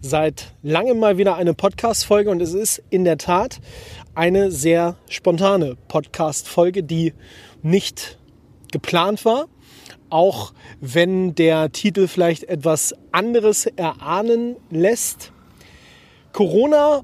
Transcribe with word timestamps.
Seit 0.00 0.54
langem 0.62 1.00
mal 1.00 1.18
wieder 1.18 1.34
eine 1.34 1.54
Podcast-Folge 1.54 2.30
und 2.30 2.40
es 2.40 2.54
ist 2.54 2.80
in 2.88 3.04
der 3.04 3.18
Tat 3.18 3.58
eine 4.14 4.52
sehr 4.52 4.94
spontane 5.08 5.76
Podcast-Folge, 5.88 6.84
die 6.84 7.14
nicht 7.62 8.16
geplant 8.70 9.24
war. 9.24 9.46
Auch 10.08 10.52
wenn 10.80 11.34
der 11.34 11.72
Titel 11.72 12.06
vielleicht 12.06 12.44
etwas 12.44 12.94
anderes 13.10 13.66
erahnen 13.66 14.56
lässt. 14.70 15.32
Corona, 16.32 17.02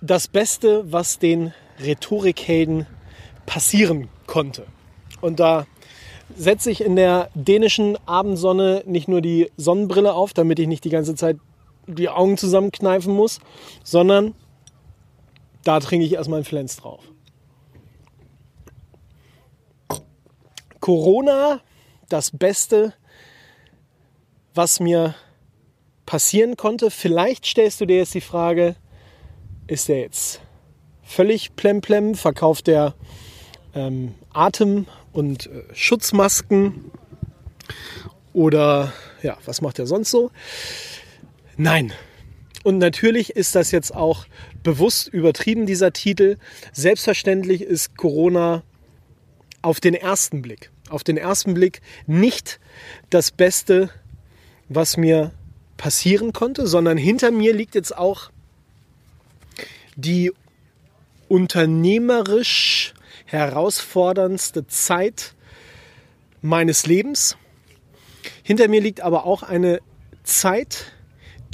das 0.00 0.28
Beste, 0.28 0.92
was 0.92 1.18
den 1.18 1.52
Rhetorikhelden 1.80 2.86
passieren 3.46 4.08
konnte. 4.28 4.64
Und 5.20 5.40
da 5.40 5.66
setze 6.36 6.70
ich 6.70 6.82
in 6.82 6.94
der 6.94 7.30
dänischen 7.34 7.98
Abendsonne 8.06 8.84
nicht 8.86 9.08
nur 9.08 9.20
die 9.20 9.50
Sonnenbrille 9.56 10.14
auf, 10.14 10.32
damit 10.32 10.60
ich 10.60 10.68
nicht 10.68 10.84
die 10.84 10.90
ganze 10.90 11.16
Zeit 11.16 11.38
die 11.88 12.08
Augen 12.08 12.36
zusammenkneifen 12.36 13.12
muss, 13.12 13.40
sondern 13.82 14.34
da 15.64 15.80
trinke 15.80 16.06
ich 16.06 16.12
erstmal 16.12 16.38
einen 16.38 16.44
Flens 16.44 16.76
drauf. 16.76 17.02
Corona, 20.80 21.60
das 22.08 22.30
Beste, 22.30 22.94
was 24.54 24.80
mir 24.80 25.14
passieren 26.06 26.56
konnte. 26.56 26.90
Vielleicht 26.90 27.44
stellst 27.44 27.80
du 27.80 27.86
dir 27.86 27.98
jetzt 27.98 28.14
die 28.14 28.20
Frage, 28.20 28.76
ist 29.66 29.88
der 29.88 30.00
jetzt 30.00 30.40
völlig 31.02 31.56
plemplem? 31.56 32.14
Verkauft 32.14 32.66
der 32.66 32.94
ähm, 33.74 34.14
Atem- 34.32 34.86
und 35.12 35.46
äh, 35.46 35.64
Schutzmasken? 35.74 36.90
Oder 38.32 38.92
ja, 39.22 39.36
was 39.44 39.60
macht 39.60 39.78
er 39.78 39.86
sonst 39.86 40.10
so? 40.10 40.30
Nein. 41.58 41.92
Und 42.62 42.78
natürlich 42.78 43.30
ist 43.30 43.56
das 43.56 43.72
jetzt 43.72 43.92
auch 43.94 44.26
bewusst 44.62 45.08
übertrieben, 45.08 45.66
dieser 45.66 45.92
Titel. 45.92 46.36
Selbstverständlich 46.72 47.62
ist 47.62 47.96
Corona 47.96 48.62
auf 49.60 49.80
den 49.80 49.94
ersten 49.94 50.40
Blick, 50.40 50.70
auf 50.88 51.02
den 51.02 51.16
ersten 51.16 51.54
Blick 51.54 51.80
nicht 52.06 52.60
das 53.10 53.32
Beste, 53.32 53.90
was 54.68 54.96
mir 54.96 55.32
passieren 55.76 56.32
konnte, 56.32 56.68
sondern 56.68 56.96
hinter 56.96 57.32
mir 57.32 57.52
liegt 57.52 57.74
jetzt 57.74 57.96
auch 57.96 58.30
die 59.96 60.32
unternehmerisch 61.26 62.94
herausforderndste 63.24 64.68
Zeit 64.68 65.34
meines 66.40 66.86
Lebens. 66.86 67.36
Hinter 68.44 68.68
mir 68.68 68.80
liegt 68.80 69.00
aber 69.00 69.26
auch 69.26 69.42
eine 69.42 69.80
Zeit, 70.22 70.92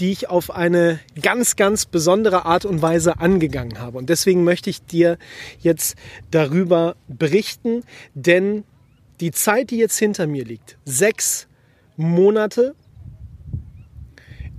die 0.01 0.13
ich 0.13 0.29
auf 0.29 0.51
eine 0.51 0.99
ganz, 1.21 1.57
ganz 1.57 1.87
besondere 1.87 2.45
Art 2.45 2.65
und 2.65 2.83
Weise 2.83 3.19
angegangen 3.19 3.79
habe. 3.79 3.99
Und 3.99 4.11
deswegen 4.11 4.45
möchte 4.45 4.71
ich 4.71 4.85
dir 4.85 5.19
jetzt 5.61 5.97
darüber 6.31 6.97
berichten, 7.09 7.83
denn 8.15 8.65
die 9.21 9.31
Zeit, 9.31 9.71
die 9.71 9.79
jetzt 9.79 9.99
hinter 9.99 10.27
mir 10.27 10.45
liegt, 10.45 10.77
sechs 10.85 11.47
Monate, 11.97 12.75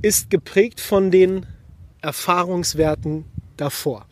ist 0.02 0.30
geprägt 0.30 0.80
von 0.80 1.12
den 1.12 1.46
Erfahrungswerten 2.02 3.26
davor. 3.58 4.08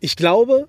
Ich 0.00 0.16
glaube, 0.16 0.68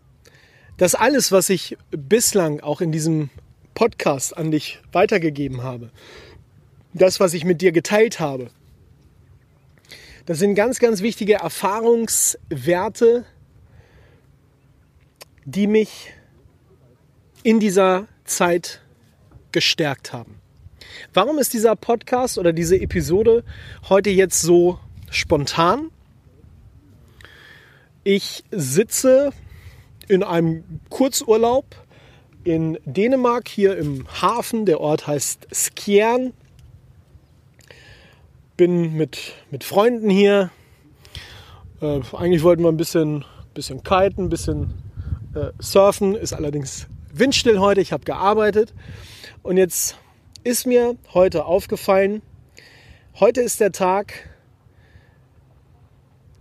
dass 0.77 0.95
alles, 0.95 1.31
was 1.31 1.49
ich 1.49 1.77
bislang 1.91 2.61
auch 2.61 2.81
in 2.81 2.91
diesem 2.91 3.29
Podcast 3.73 4.37
an 4.37 4.51
dich 4.51 4.79
weitergegeben 4.91 5.63
habe, 5.63 5.91
das, 6.93 7.19
was 7.19 7.33
ich 7.33 7.43
mit 7.43 7.61
dir 7.61 7.71
geteilt 7.71 8.19
habe, 8.19 8.49
das 10.29 10.37
sind 10.37 10.53
ganz, 10.53 10.77
ganz 10.77 11.01
wichtige 11.01 11.33
Erfahrungswerte, 11.33 13.25
die 15.43 15.65
mich 15.65 16.13
in 17.41 17.59
dieser 17.59 18.07
Zeit 18.25 18.79
gestärkt 19.51 20.13
haben. 20.13 20.39
Warum 21.15 21.39
ist 21.39 21.55
dieser 21.55 21.75
Podcast 21.75 22.37
oder 22.37 22.53
diese 22.53 22.79
Episode 22.79 23.43
heute 23.89 24.11
jetzt 24.11 24.39
so 24.39 24.77
spontan? 25.09 25.89
Ich 28.03 28.43
sitze 28.51 29.31
in 30.07 30.21
einem 30.21 30.63
Kurzurlaub 30.91 31.65
in 32.43 32.77
Dänemark, 32.85 33.47
hier 33.47 33.75
im 33.77 34.05
Hafen. 34.21 34.67
Der 34.67 34.79
Ort 34.79 35.07
heißt 35.07 35.47
Skjern. 35.51 36.33
Bin 38.59 38.97
mit, 38.97 39.35
mit 39.51 39.63
Freunden 39.63 40.09
hier. 40.09 40.49
Äh, 41.79 42.01
eigentlich 42.11 42.43
wollten 42.43 42.61
wir 42.61 42.67
ein 42.67 42.75
bisschen, 42.75 43.23
bisschen 43.53 43.83
kiten, 43.83 44.25
ein 44.25 44.29
bisschen 44.29 44.73
äh, 45.33 45.51
surfen. 45.59 46.13
Ist 46.13 46.33
allerdings 46.33 46.87
windstill 47.13 47.59
heute. 47.59 47.79
Ich 47.79 47.93
habe 47.93 48.03
gearbeitet. 48.03 48.73
Und 49.43 49.55
jetzt 49.55 49.97
ist 50.43 50.67
mir 50.67 50.97
heute 51.13 51.45
aufgefallen, 51.45 52.21
heute 53.21 53.39
ist 53.39 53.61
der 53.61 53.71
Tag, 53.71 54.29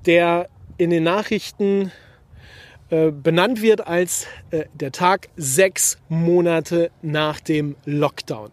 der 0.05 0.49
in 0.77 0.91
den 0.91 1.05
Nachrichten 1.05 1.93
äh, 2.91 3.13
benannt 3.13 3.63
wird 3.63 3.87
als 3.87 4.27
äh, 4.51 4.65
der 4.75 4.91
Tag 4.91 5.29
sechs 5.37 5.99
Monate 6.09 6.91
nach 7.01 7.39
dem 7.39 7.77
Lockdown. 7.85 8.51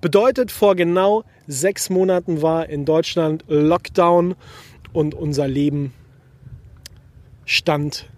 Bedeutet, 0.00 0.52
vor 0.52 0.76
genau 0.76 1.24
sechs 1.46 1.90
Monaten 1.90 2.40
war 2.40 2.68
in 2.68 2.84
Deutschland 2.84 3.44
Lockdown 3.48 4.36
und 4.92 5.14
unser 5.14 5.48
Leben 5.48 5.92
stand 7.44 8.08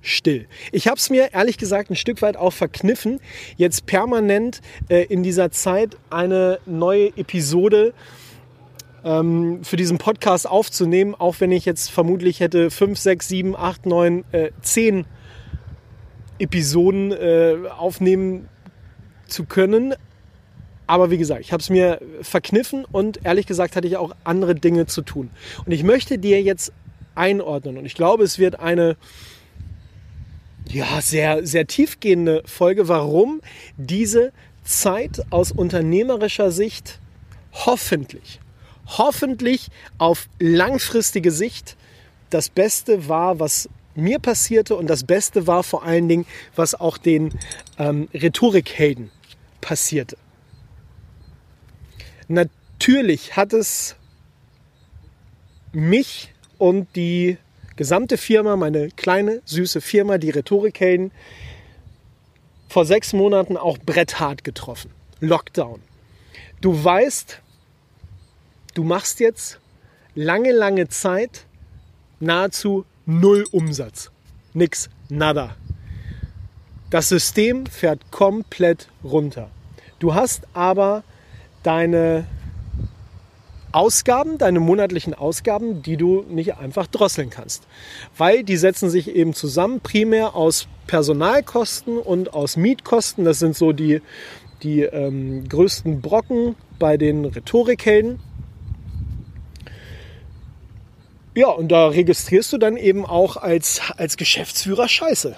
still. 0.00 0.46
Ich 0.72 0.86
habe 0.86 0.96
es 0.96 1.10
mir 1.10 1.34
ehrlich 1.34 1.58
gesagt 1.58 1.90
ein 1.90 1.96
Stück 1.96 2.22
weit 2.22 2.36
auch 2.36 2.52
verkniffen, 2.52 3.20
jetzt 3.56 3.86
permanent 3.86 4.60
äh, 4.88 5.04
in 5.04 5.22
dieser 5.22 5.50
Zeit 5.50 5.96
eine 6.08 6.58
neue 6.64 7.08
Episode 7.16 7.92
ähm, 9.04 9.62
für 9.62 9.76
diesen 9.76 9.98
Podcast 9.98 10.48
aufzunehmen, 10.48 11.14
auch 11.14 11.36
wenn 11.40 11.52
ich 11.52 11.64
jetzt 11.64 11.90
vermutlich 11.90 12.40
hätte 12.40 12.70
5, 12.70 12.98
6, 12.98 13.28
7, 13.28 13.56
8, 13.56 13.86
9, 13.86 14.24
äh, 14.32 14.50
10 14.62 15.04
Episoden 16.38 17.12
äh, 17.12 17.56
aufnehmen 17.76 18.48
zu 19.26 19.44
können. 19.44 19.94
Aber 20.90 21.12
wie 21.12 21.18
gesagt, 21.18 21.42
ich 21.42 21.52
habe 21.52 21.60
es 21.60 21.70
mir 21.70 22.00
verkniffen 22.20 22.84
und 22.84 23.24
ehrlich 23.24 23.46
gesagt 23.46 23.76
hatte 23.76 23.86
ich 23.86 23.96
auch 23.96 24.12
andere 24.24 24.56
Dinge 24.56 24.86
zu 24.86 25.02
tun. 25.02 25.30
Und 25.64 25.70
ich 25.70 25.84
möchte 25.84 26.18
dir 26.18 26.42
jetzt 26.42 26.72
einordnen 27.14 27.78
und 27.78 27.86
ich 27.86 27.94
glaube, 27.94 28.24
es 28.24 28.40
wird 28.40 28.58
eine 28.58 28.96
ja, 30.68 31.00
sehr, 31.00 31.46
sehr 31.46 31.68
tiefgehende 31.68 32.42
Folge, 32.44 32.88
warum 32.88 33.40
diese 33.76 34.32
Zeit 34.64 35.22
aus 35.30 35.52
unternehmerischer 35.52 36.50
Sicht 36.50 36.98
hoffentlich 37.52 38.40
hoffentlich 38.98 39.68
auf 39.98 40.28
langfristige 40.40 41.30
Sicht 41.30 41.76
das 42.30 42.48
Beste 42.48 43.08
war, 43.08 43.38
was 43.38 43.68
mir 43.94 44.18
passierte 44.18 44.74
und 44.74 44.90
das 44.90 45.04
Beste 45.04 45.46
war 45.46 45.62
vor 45.62 45.84
allen 45.84 46.08
Dingen, 46.08 46.26
was 46.56 46.74
auch 46.74 46.98
den 46.98 47.38
ähm, 47.78 48.08
Rhetorikhelden 48.12 49.12
passierte. 49.60 50.16
Natürlich 52.30 53.34
hat 53.34 53.52
es 53.52 53.96
mich 55.72 56.32
und 56.58 56.86
die 56.94 57.38
gesamte 57.74 58.16
Firma, 58.16 58.54
meine 58.54 58.90
kleine 58.90 59.42
süße 59.46 59.80
Firma, 59.80 60.16
die 60.16 60.30
Rhetorikhelden, 60.30 61.10
vor 62.68 62.84
sechs 62.84 63.12
Monaten 63.12 63.56
auch 63.56 63.78
bretthart 63.78 64.44
getroffen. 64.44 64.92
Lockdown. 65.18 65.82
Du 66.60 66.84
weißt, 66.84 67.40
du 68.74 68.84
machst 68.84 69.18
jetzt 69.18 69.58
lange, 70.14 70.52
lange 70.52 70.88
Zeit 70.88 71.46
nahezu 72.20 72.84
null 73.06 73.44
Umsatz. 73.50 74.12
Nix, 74.54 74.88
nada. 75.08 75.56
Das 76.90 77.08
System 77.08 77.66
fährt 77.66 78.12
komplett 78.12 78.86
runter. 79.02 79.50
Du 79.98 80.14
hast 80.14 80.46
aber 80.54 81.02
deine 81.62 82.26
Ausgaben, 83.72 84.38
deine 84.38 84.58
monatlichen 84.58 85.14
Ausgaben, 85.14 85.82
die 85.82 85.96
du 85.96 86.24
nicht 86.28 86.56
einfach 86.56 86.86
drosseln 86.86 87.30
kannst. 87.30 87.66
Weil 88.16 88.42
die 88.42 88.56
setzen 88.56 88.90
sich 88.90 89.14
eben 89.14 89.32
zusammen, 89.32 89.80
primär 89.80 90.34
aus 90.34 90.66
Personalkosten 90.86 91.98
und 91.98 92.34
aus 92.34 92.56
Mietkosten. 92.56 93.24
Das 93.24 93.38
sind 93.38 93.56
so 93.56 93.72
die, 93.72 94.02
die 94.62 94.82
ähm, 94.82 95.48
größten 95.48 96.00
Brocken 96.00 96.56
bei 96.78 96.96
den 96.96 97.24
Rhetorikhelden. 97.24 98.18
Ja, 101.36 101.48
und 101.48 101.70
da 101.70 101.86
registrierst 101.86 102.52
du 102.52 102.58
dann 102.58 102.76
eben 102.76 103.06
auch 103.06 103.36
als, 103.36 103.80
als 103.96 104.16
Geschäftsführer 104.16 104.88
Scheiße. 104.88 105.36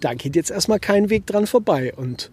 Da 0.00 0.14
geht 0.14 0.34
jetzt 0.34 0.50
erstmal 0.50 0.80
kein 0.80 1.10
Weg 1.10 1.26
dran 1.26 1.46
vorbei. 1.46 1.92
Und 1.94 2.30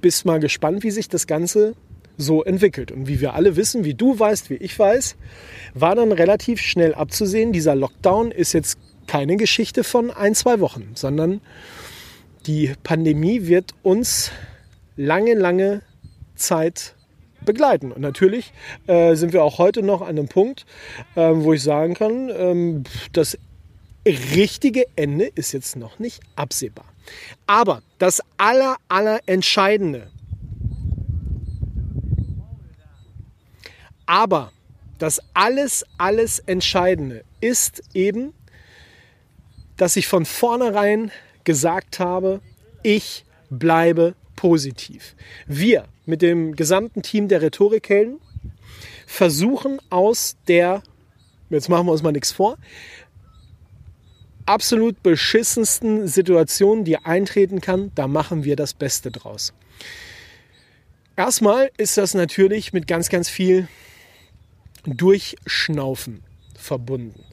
bist 0.00 0.24
mal 0.24 0.40
gespannt, 0.40 0.82
wie 0.82 0.90
sich 0.90 1.10
das 1.10 1.26
Ganze 1.26 1.74
so 2.16 2.44
entwickelt. 2.44 2.92
Und 2.92 3.08
wie 3.08 3.20
wir 3.20 3.34
alle 3.34 3.56
wissen, 3.56 3.84
wie 3.84 3.94
du 3.94 4.18
weißt, 4.18 4.50
wie 4.50 4.54
ich 4.54 4.78
weiß, 4.78 5.16
war 5.74 5.94
dann 5.94 6.12
relativ 6.12 6.60
schnell 6.60 6.94
abzusehen, 6.94 7.52
dieser 7.52 7.74
Lockdown 7.74 8.30
ist 8.30 8.52
jetzt 8.52 8.78
keine 9.06 9.36
Geschichte 9.36 9.84
von 9.84 10.10
ein, 10.10 10.34
zwei 10.34 10.60
Wochen, 10.60 10.92
sondern 10.94 11.40
die 12.46 12.72
Pandemie 12.82 13.46
wird 13.46 13.72
uns 13.82 14.30
lange, 14.96 15.34
lange 15.34 15.82
Zeit 16.36 16.94
begleiten. 17.44 17.92
Und 17.92 18.00
natürlich 18.00 18.52
äh, 18.86 19.14
sind 19.14 19.32
wir 19.32 19.44
auch 19.44 19.58
heute 19.58 19.82
noch 19.82 20.02
an 20.02 20.08
einem 20.08 20.28
Punkt, 20.28 20.64
äh, 21.14 21.30
wo 21.32 21.52
ich 21.52 21.62
sagen 21.62 21.94
kann, 21.94 22.30
ähm, 22.30 22.84
das 23.12 23.38
richtige 24.06 24.84
Ende 24.96 25.26
ist 25.26 25.52
jetzt 25.52 25.76
noch 25.76 25.98
nicht 25.98 26.20
absehbar. 26.36 26.86
Aber 27.46 27.82
das 27.98 28.22
aller, 28.38 28.76
aller 28.88 29.20
Entscheidende 29.26 30.10
Aber 34.06 34.52
das 34.98 35.20
alles, 35.34 35.84
alles 35.98 36.38
Entscheidende 36.40 37.24
ist 37.40 37.82
eben, 37.94 38.32
dass 39.76 39.96
ich 39.96 40.06
von 40.06 40.24
vornherein 40.24 41.10
gesagt 41.44 41.98
habe, 41.98 42.40
ich 42.82 43.24
bleibe 43.50 44.14
positiv. 44.36 45.14
Wir 45.46 45.84
mit 46.06 46.22
dem 46.22 46.54
gesamten 46.54 47.02
Team 47.02 47.28
der 47.28 47.42
Rhetorikhelden 47.42 48.20
versuchen 49.06 49.80
aus 49.90 50.36
der, 50.48 50.82
jetzt 51.50 51.68
machen 51.68 51.86
wir 51.86 51.92
uns 51.92 52.02
mal 52.02 52.12
nichts 52.12 52.32
vor, 52.32 52.58
absolut 54.46 55.02
beschissensten 55.02 56.06
Situation, 56.06 56.84
die 56.84 56.98
eintreten 56.98 57.60
kann, 57.60 57.90
da 57.94 58.06
machen 58.06 58.44
wir 58.44 58.56
das 58.56 58.74
Beste 58.74 59.10
draus. 59.10 59.54
Erstmal 61.16 61.70
ist 61.76 61.96
das 61.96 62.14
natürlich 62.14 62.72
mit 62.72 62.86
ganz, 62.86 63.08
ganz 63.08 63.28
viel 63.28 63.68
Durchschnaufen 64.86 66.22
verbunden. 66.54 67.24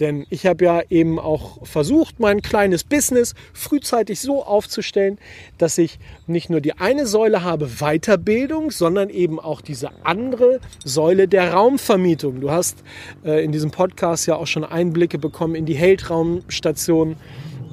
Denn 0.00 0.26
ich 0.30 0.46
habe 0.46 0.64
ja 0.64 0.82
eben 0.90 1.18
auch 1.18 1.66
versucht, 1.66 2.20
mein 2.20 2.42
kleines 2.42 2.84
Business 2.84 3.34
frühzeitig 3.52 4.20
so 4.20 4.44
aufzustellen, 4.44 5.18
dass 5.58 5.78
ich 5.78 5.98
nicht 6.26 6.50
nur 6.50 6.60
die 6.60 6.74
eine 6.74 7.06
Säule 7.06 7.42
habe, 7.42 7.68
Weiterbildung, 7.80 8.70
sondern 8.70 9.10
eben 9.10 9.40
auch 9.40 9.60
diese 9.60 9.90
andere 10.04 10.60
Säule 10.84 11.28
der 11.28 11.52
Raumvermietung. 11.52 12.40
Du 12.40 12.50
hast 12.50 12.82
äh, 13.24 13.44
in 13.44 13.52
diesem 13.52 13.70
Podcast 13.70 14.26
ja 14.26 14.36
auch 14.36 14.46
schon 14.46 14.64
Einblicke 14.64 15.18
bekommen 15.18 15.54
in 15.54 15.66
die 15.66 15.74
Heldraumstation, 15.74 17.16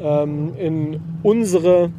ähm, 0.01 0.55
in 0.57 1.01
unsere 1.23 1.91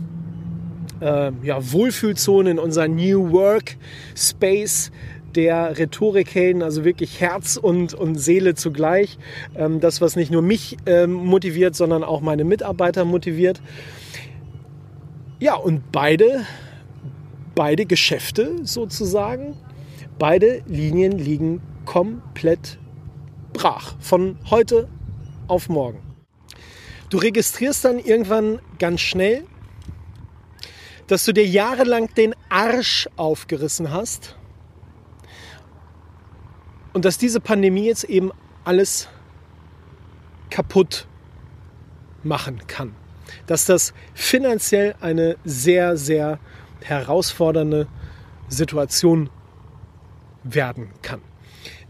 äh, 1.00 1.32
ja, 1.42 1.72
Wohlfühlzone, 1.72 2.50
in 2.50 2.58
unser 2.58 2.88
New 2.88 3.30
Work 3.30 3.76
Space 4.16 4.90
der 5.36 5.78
Rhetorikhelden, 5.78 6.62
also 6.62 6.84
wirklich 6.84 7.20
Herz 7.20 7.56
und, 7.56 7.94
und 7.94 8.16
Seele 8.16 8.54
zugleich. 8.54 9.18
Ähm, 9.56 9.80
das, 9.80 10.00
was 10.00 10.16
nicht 10.16 10.30
nur 10.30 10.42
mich 10.42 10.76
ähm, 10.86 11.12
motiviert, 11.12 11.74
sondern 11.74 12.04
auch 12.04 12.20
meine 12.20 12.44
Mitarbeiter 12.44 13.04
motiviert. 13.04 13.60
Ja, 15.40 15.54
und 15.54 15.92
beide, 15.92 16.46
beide 17.54 17.86
Geschäfte 17.86 18.58
sozusagen, 18.62 19.56
beide 20.18 20.62
Linien 20.66 21.18
liegen 21.18 21.60
komplett 21.84 22.78
brach. 23.52 23.94
Von 24.00 24.38
heute 24.50 24.88
auf 25.48 25.68
morgen. 25.68 26.00
Du 27.10 27.18
registrierst 27.18 27.84
dann 27.84 27.98
irgendwann 27.98 28.58
ganz 28.78 29.00
schnell, 29.00 29.44
dass 31.06 31.24
du 31.24 31.32
dir 31.32 31.46
jahrelang 31.46 32.12
den 32.14 32.34
Arsch 32.48 33.08
aufgerissen 33.16 33.92
hast 33.92 34.36
und 36.94 37.04
dass 37.04 37.18
diese 37.18 37.40
Pandemie 37.40 37.86
jetzt 37.86 38.04
eben 38.04 38.32
alles 38.64 39.08
kaputt 40.48 41.06
machen 42.22 42.66
kann. 42.66 42.94
Dass 43.46 43.66
das 43.66 43.92
finanziell 44.14 44.94
eine 45.00 45.36
sehr, 45.44 45.96
sehr 45.96 46.38
herausfordernde 46.82 47.88
Situation 48.48 49.28
werden 50.44 50.90
kann. 51.02 51.20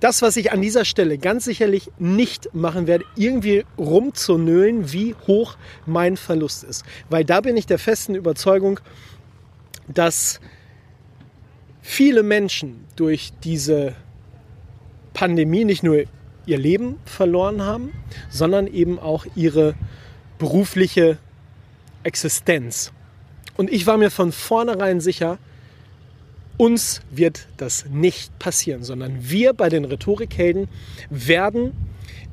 Das, 0.01 0.23
was 0.23 0.37
ich 0.37 0.53
an 0.53 0.63
dieser 0.63 0.85
Stelle 0.85 1.19
ganz 1.19 1.45
sicherlich 1.45 1.91
nicht 1.99 2.55
machen 2.55 2.87
werde, 2.87 3.05
irgendwie 3.17 3.65
rumzunölen, 3.79 4.93
wie 4.93 5.15
hoch 5.27 5.57
mein 5.87 6.17
Verlust 6.17 6.65
ist. 6.65 6.85
Weil 7.11 7.25
da 7.25 7.41
bin 7.41 7.57
ich 7.57 7.67
der 7.67 7.79
festen 7.79 8.15
Überzeugung, 8.15 8.81
dass 9.89 10.41
viele 11.83 12.23
Menschen 12.23 12.87
durch 12.97 13.33
diese 13.43 13.97
Pandemie 15.15 15.65
nicht 15.65 15.83
nur 15.83 16.05
ihr 16.45 16.59
Leben 16.59 16.97
verloren 17.07 17.63
haben, 17.63 17.93
sondern 18.29 18.67
eben 18.67 18.99
auch 18.99 19.25
ihre 19.35 19.75
berufliche 20.39 21.17
Existenz. 22.03 22.93
Und 23.57 23.73
ich 23.73 23.87
war 23.87 23.97
mir 23.97 24.11
von 24.11 24.33
vornherein 24.33 25.01
sicher, 25.01 25.39
uns 26.57 27.01
wird 27.11 27.49
das 27.57 27.87
nicht 27.89 28.39
passieren, 28.39 28.85
sondern 28.85 29.31
wir 29.31 29.55
bei 29.55 29.69
den 29.69 29.85
Rhetorikhelden 29.85 30.69
werden 31.09 31.73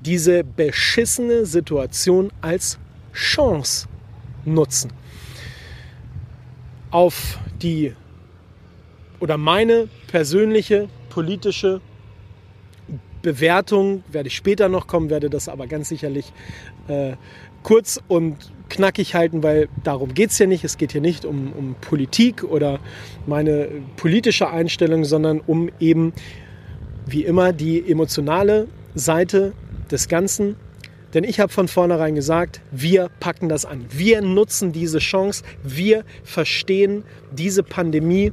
diese 0.02 0.44
beschissene 0.44 1.46
Situation 1.46 2.32
als 2.42 2.78
Chance 3.14 3.88
nutzen. 4.46 4.92
Auf 6.90 7.40
die 7.62 7.94
oder 9.20 9.38
meine 9.38 9.88
persönliche 10.08 10.90
politische 11.10 11.82
Bewertung 13.22 14.04
werde 14.12 14.28
ich 14.28 14.36
später 14.36 14.70
noch 14.70 14.88
kommen, 14.88 15.10
werde 15.10 15.30
das 15.30 15.50
aber 15.50 15.68
ganz 15.68 15.90
sicherlich 15.90 16.34
äh, 16.88 17.14
kurz 17.64 18.00
und 18.08 18.38
knackig 18.70 19.16
halten, 19.16 19.44
weil 19.44 19.68
darum 19.84 20.14
geht 20.14 20.32
es 20.32 20.40
ja 20.40 20.48
nicht. 20.48 20.64
Es 20.64 20.78
geht 20.78 20.94
hier 20.94 21.02
nicht 21.02 21.26
um, 21.26 21.52
um 21.54 21.76
Politik 21.82 22.44
oder 22.44 22.80
meine 23.28 23.68
politische 23.98 24.50
Einstellung, 24.50 25.04
sondern 25.04 25.42
um 25.42 25.70
eben, 25.80 26.14
wie 27.06 27.24
immer, 27.24 27.54
die 27.54 27.90
emotionale 27.90 28.68
Seite 28.96 29.54
des 29.92 30.08
Ganzen. 30.08 30.56
Denn 31.14 31.26
ich 31.26 31.42
habe 31.42 31.52
von 31.52 31.68
vornherein 31.68 32.16
gesagt, 32.16 32.62
wir 32.72 33.10
packen 33.20 33.50
das 33.50 33.66
an. 33.66 33.86
Wir 33.90 34.22
nutzen 34.22 34.72
diese 34.72 35.00
Chance. 35.00 35.44
Wir 35.62 36.06
verstehen 36.24 37.04
diese 37.32 37.64
Pandemie 37.64 38.32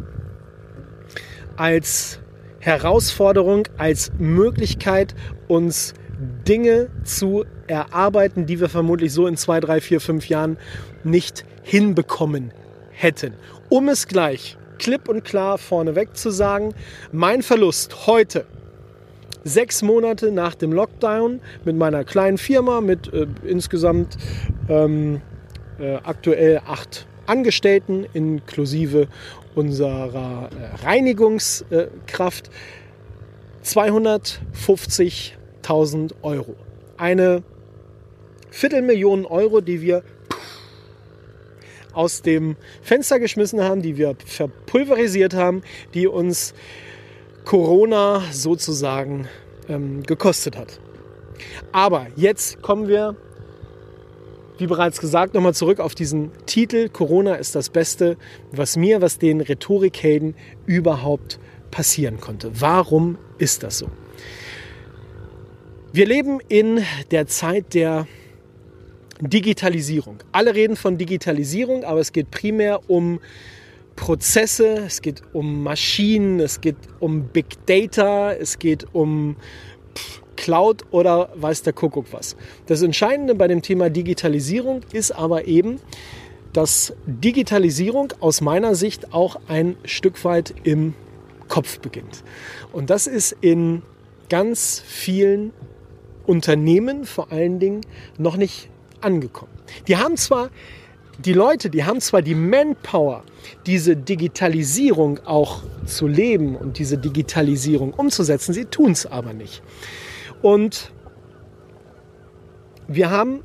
als 1.57 2.21
Herausforderung, 2.69 3.67
als 3.79 4.13
Möglichkeit, 4.19 5.15
uns 5.49 5.95
Dinge 6.47 6.91
zu 7.03 7.47
erarbeiten, 7.67 8.45
die 8.45 8.61
wir 8.61 8.69
vermutlich 8.69 9.11
so 9.11 9.27
in 9.27 9.39
zwei, 9.39 9.59
drei, 9.59 9.81
vier, 9.81 10.03
fünf 10.03 10.29
Jahren 10.29 10.59
nicht 11.03 11.47
hinbekommen 11.63 12.53
hätten. 12.91 13.33
Um 13.71 13.89
es 13.89 14.07
gleich 14.07 14.59
klipp 14.79 15.09
und 15.09 15.25
klar 15.25 15.57
vorneweg 15.57 16.15
zu 16.15 16.29
sagen, 16.29 16.75
mein 17.11 17.43
Verlust 17.43 18.07
heute, 18.07 18.45
sechs 19.45 19.81
Monate 19.81 20.31
nach 20.31 20.55
dem 20.55 20.71
Lockdown, 20.71 21.41
mit 21.65 21.77
meiner 21.77 22.05
kleinen 22.05 22.37
Firma, 22.37 22.83
mit 22.83 23.11
äh, 23.15 23.27
insgesamt 23.45 24.19
ähm, 24.69 25.23
äh, 25.79 25.95
aktuell 26.05 26.61
acht 26.67 27.07
Angestellten 27.27 28.07
inklusive 28.15 29.07
unserer 29.59 30.49
äh, 30.53 30.55
Reinigungskraft 30.87 32.51
250.000 33.65 36.13
Euro. 36.23 36.55
Eine 36.97 37.43
Viertelmillion 38.51 39.27
Euro, 39.27 39.61
die 39.61 39.83
wir 39.83 40.05
aus 41.93 42.23
dem 42.23 42.55
Fenster 42.83 43.19
geschmissen 43.19 43.61
haben, 43.61 43.83
die 43.83 43.97
wir 43.97 44.15
verpulverisiert 44.25 45.35
haben, 45.35 45.63
die 45.93 46.07
uns 46.07 46.55
Corona 47.45 48.23
sozusagen 48.31 49.27
ähm, 49.69 50.05
gekostet 50.05 50.57
hat. 50.57 50.79
Aber 51.73 52.07
jetzt 52.15 52.63
kommen 52.63 52.87
wir 52.87 53.17
wie 54.59 54.67
bereits 54.67 55.01
gesagt, 55.01 55.35
nochmal 55.35 55.55
zurück 55.55 55.81
auf 55.81 55.95
diesen 55.95 56.31
Titel. 56.47 56.89
Corona 56.89 57.35
ist 57.35 57.55
das 57.55 57.71
Beste, 57.71 58.17
was 58.53 58.77
mir, 58.77 59.01
was 59.01 59.19
den 59.19 59.41
Rhetorikhelden 59.41 60.35
überhaupt 60.67 61.39
passieren 61.71 62.21
konnte. 62.21 62.61
Warum 62.61 63.19
ist 63.39 63.63
das 63.63 63.79
so? 63.79 63.89
Wir 65.93 66.07
leben 66.07 66.39
in 66.49 66.83
der 67.11 67.27
Zeit 67.27 67.75
der 67.75 68.07
Digitalisierung. 69.21 70.19
Alle 70.33 70.55
reden 70.55 70.77
von 70.77 70.99
Digitalisierung, 70.99 71.85
aber 71.85 72.01
es 72.01 72.13
geht 72.13 72.31
primär 72.31 72.89
um 72.91 73.21
Prozesse, 73.97 74.85
es 74.87 75.03
geht 75.03 75.23
um 75.33 75.63
Maschinen, 75.63 76.39
es 76.39 76.61
geht 76.61 76.77
um 77.01 77.25
Big 77.29 77.67
Data, 77.67 78.33
es 78.33 78.59
geht 78.59 78.87
um 78.95 79.37
Cloud 80.39 80.85
oder 80.93 81.31
weiß 81.35 81.63
der 81.63 81.73
Kuckuck 81.73 82.07
was. 82.13 82.37
Das 82.67 82.81
Entscheidende 82.81 83.35
bei 83.35 83.49
dem 83.49 83.61
Thema 83.61 83.91
Digitalisierung 83.91 84.83
ist 84.93 85.11
aber 85.11 85.47
eben, 85.47 85.81
dass 86.53 86.95
Digitalisierung 87.07 88.13
aus 88.21 88.41
meiner 88.41 88.75
Sicht 88.75 89.13
auch 89.13 89.41
ein 89.49 89.77
Stück 89.85 90.25
weit 90.25 90.55
im 90.63 90.95
Kopf 91.49 91.81
beginnt. 91.81 92.23
Und 92.73 92.89
das 92.89 93.07
ist 93.07 93.37
in 93.41 93.83
ganz 94.29 94.81
vielen 94.87 95.53
Unternehmen 96.27 97.05
vor 97.05 97.33
allen 97.33 97.59
Dingen 97.59 97.81
noch 98.17 98.37
nicht 98.37 98.71
angekommen. 99.01 99.53
Die 99.89 99.97
haben 99.97 100.17
zwar 100.17 100.51
die 101.19 101.33
Leute, 101.33 101.69
die 101.69 101.85
haben 101.85 102.01
zwar 102.01 102.23
die 102.23 102.37
Manpower, 102.37 103.25
diese 103.67 103.97
Digitalisierung 103.97 105.19
auch 105.25 105.63
zu 105.85 106.07
leben 106.07 106.55
und 106.55 106.79
diese 106.79 106.97
Digitalisierung 106.97 107.93
umzusetzen, 107.93 108.53
sie 108.53 108.67
tun 108.67 108.93
es 108.93 109.05
aber 109.05 109.33
nicht. 109.33 109.63
Und 110.43 110.93
wir 112.87 113.11
haben 113.11 113.43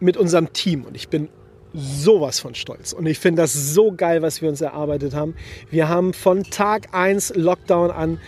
mit 0.00 0.16
unserem 0.16 0.52
Team, 0.52 0.84
und 0.84 0.96
ich 0.96 1.08
bin 1.08 1.28
sowas 1.72 2.38
von 2.38 2.54
stolz. 2.54 2.92
Und 2.92 3.06
ich 3.06 3.18
finde 3.18 3.42
das 3.42 3.52
so 3.52 3.92
geil, 3.92 4.22
was 4.22 4.42
wir 4.42 4.48
uns 4.48 4.60
erarbeitet 4.60 5.14
haben. 5.14 5.34
Wir 5.70 5.88
haben 5.88 6.12
von 6.12 6.44
Tag 6.44 6.88
1 6.92 7.34
Lockdown 7.36 7.90
an 7.90 8.20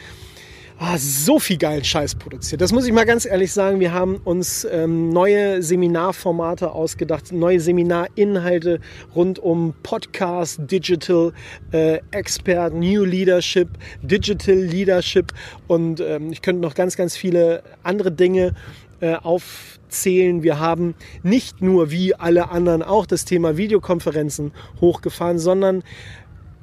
ah, 0.79 0.99
so 0.99 1.39
viel 1.39 1.57
geilen 1.57 1.85
Scheiß 1.85 2.17
produziert. 2.17 2.61
Das 2.61 2.73
muss 2.73 2.87
ich 2.87 2.93
mal 2.93 3.05
ganz 3.05 3.25
ehrlich 3.25 3.53
sagen. 3.53 3.81
Wir 3.81 3.93
haben 3.93 4.17
uns 4.25 4.67
ähm, 4.71 5.09
neue 5.11 5.63
Seminarformate 5.63 6.71
ausgedacht, 6.73 7.33
neue 7.33 7.61
Seminarinhalte 7.61 8.81
rund 9.15 9.39
um 9.39 9.75
Podcast, 9.83 10.61
Digital 10.71 11.33
äh, 11.73 12.01
Expert, 12.11 12.75
New 12.75 13.05
Leadership, 13.05 13.69
Digital 14.03 14.57
Leadership 14.57 15.33
und 15.67 16.01
ähm, 16.01 16.31
ich 16.33 16.43
könnte 16.43 16.63
noch 16.63 16.75
ganz, 16.75 16.97
ganz 16.97 17.17
viele 17.17 17.63
andere 17.83 18.13
Dinge 18.13 18.53
äh, 19.01 19.15
aufzählen. 19.15 20.43
Wir 20.43 20.59
haben 20.59 20.95
nicht 21.23 21.63
nur 21.63 21.91
wie 21.91 22.15
alle 22.15 22.51
anderen 22.51 22.83
auch 22.83 23.07
das 23.07 23.25
Thema 23.25 23.57
Videokonferenzen 23.57 24.53
hochgefahren, 24.81 25.39
sondern 25.39 25.83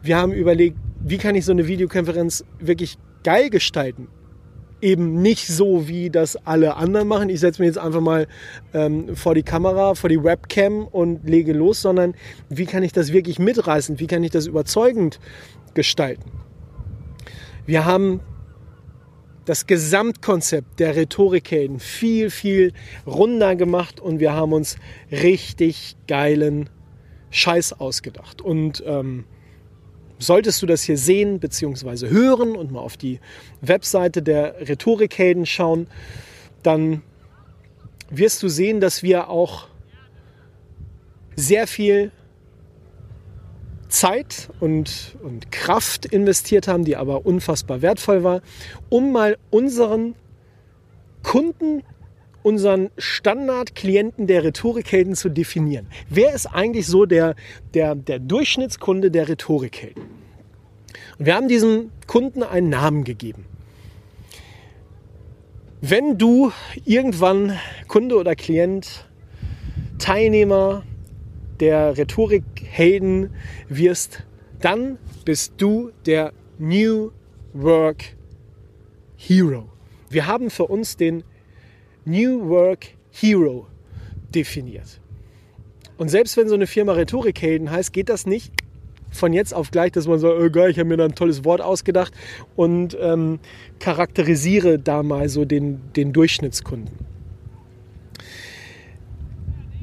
wir 0.01 0.17
haben 0.17 0.33
überlegt, 0.33 0.77
wie 0.99 1.17
kann 1.17 1.35
ich 1.35 1.45
so 1.45 1.51
eine 1.51 1.67
Videokonferenz 1.67 2.45
wirklich 2.59 2.97
geil 3.23 3.49
gestalten? 3.49 4.07
Eben 4.81 5.21
nicht 5.21 5.47
so, 5.47 5.87
wie 5.87 6.09
das 6.09 6.35
alle 6.45 6.75
anderen 6.75 7.07
machen. 7.07 7.29
Ich 7.29 7.39
setze 7.39 7.61
mich 7.61 7.67
jetzt 7.67 7.77
einfach 7.77 8.01
mal 8.01 8.27
ähm, 8.73 9.15
vor 9.15 9.33
die 9.33 9.43
Kamera, 9.43 9.95
vor 9.95 10.09
die 10.09 10.21
Webcam 10.21 10.87
und 10.87 11.27
lege 11.27 11.53
los, 11.53 11.81
sondern 11.81 12.15
wie 12.49 12.65
kann 12.65 12.83
ich 12.83 12.91
das 12.91 13.13
wirklich 13.13 13.39
mitreißen? 13.39 13.99
Wie 13.99 14.07
kann 14.07 14.23
ich 14.23 14.31
das 14.31 14.45
überzeugend 14.45 15.19
gestalten? 15.73 16.31
Wir 17.65 17.85
haben 17.85 18.19
das 19.45 19.67
Gesamtkonzept 19.67 20.79
der 20.79 20.95
Rhetorikhelden 20.95 21.79
viel, 21.79 22.29
viel 22.29 22.73
runder 23.05 23.55
gemacht 23.55 23.99
und 23.99 24.19
wir 24.19 24.33
haben 24.33 24.53
uns 24.53 24.77
richtig 25.11 25.95
geilen 26.07 26.69
Scheiß 27.29 27.73
ausgedacht. 27.73 28.41
Und 28.41 28.83
ähm, 28.85 29.25
solltest 30.25 30.61
du 30.61 30.65
das 30.65 30.83
hier 30.83 30.97
sehen 30.97 31.39
bzw. 31.39 32.09
hören 32.09 32.55
und 32.55 32.71
mal 32.71 32.79
auf 32.79 32.97
die 32.97 33.19
Webseite 33.61 34.21
der 34.21 34.67
Rhetorikhelden 34.67 35.45
schauen, 35.45 35.87
dann 36.63 37.01
wirst 38.09 38.43
du 38.43 38.47
sehen, 38.47 38.79
dass 38.79 39.03
wir 39.03 39.29
auch 39.29 39.67
sehr 41.35 41.67
viel 41.67 42.11
Zeit 43.89 44.49
und, 44.59 45.15
und 45.21 45.51
Kraft 45.51 46.05
investiert 46.05 46.67
haben, 46.67 46.83
die 46.83 46.95
aber 46.95 47.25
unfassbar 47.25 47.81
wertvoll 47.81 48.23
war, 48.23 48.41
um 48.89 49.11
mal 49.11 49.37
unseren 49.51 50.15
Kunden, 51.21 51.83
unseren 52.43 52.89
Standardklienten 52.97 54.27
der 54.27 54.43
Rhetorikhelden 54.43 55.15
zu 55.15 55.29
definieren. 55.29 55.87
Wer 56.09 56.33
ist 56.33 56.45
eigentlich 56.45 56.87
so 56.87 57.05
der, 57.05 57.35
der, 57.73 57.95
der 57.95 58.19
Durchschnittskunde 58.19 59.09
der 59.09 59.29
Rhetorikhelden? 59.29 60.03
Und 61.17 61.25
wir 61.25 61.35
haben 61.35 61.47
diesem 61.47 61.91
Kunden 62.07 62.43
einen 62.43 62.69
Namen 62.69 63.03
gegeben. 63.03 63.45
Wenn 65.81 66.17
du 66.17 66.51
irgendwann 66.85 67.57
Kunde 67.87 68.15
oder 68.17 68.35
Klient, 68.35 69.05
Teilnehmer, 69.99 70.83
der 71.59 71.97
Rhetorikhelden 71.97 73.31
wirst, 73.69 74.23
dann 74.61 74.97
bist 75.25 75.53
du 75.57 75.91
der 76.05 76.33
New 76.57 77.11
Work 77.53 78.15
Hero. 79.15 79.69
Wir 80.09 80.25
haben 80.25 80.49
für 80.49 80.65
uns 80.65 80.97
den 80.97 81.23
New 82.05 82.49
Work 82.49 82.87
Hero 83.11 83.67
definiert. 84.33 84.99
Und 85.97 86.09
selbst 86.09 86.35
wenn 86.37 86.49
so 86.49 86.55
eine 86.55 86.67
Firma 86.67 86.93
Rhetorikhelden 86.93 87.71
heißt, 87.71 87.93
geht 87.93 88.09
das 88.09 88.25
nicht 88.25 88.51
von 89.13 89.31
jetzt 89.31 89.53
auf 89.53 89.71
gleich, 89.71 89.91
dass 89.91 90.07
man 90.07 90.19
sagt, 90.19 90.33
oh 90.39 90.49
geil, 90.49 90.71
ich 90.71 90.79
habe 90.79 90.89
mir 90.89 90.97
da 90.97 91.05
ein 91.05 91.15
tolles 91.15 91.45
Wort 91.45 91.61
ausgedacht 91.61 92.13
und 92.55 92.97
ähm, 92.99 93.39
charakterisiere 93.79 94.79
da 94.79 95.03
mal 95.03 95.29
so 95.29 95.45
den, 95.45 95.81
den 95.95 96.13
Durchschnittskunden. 96.13 97.13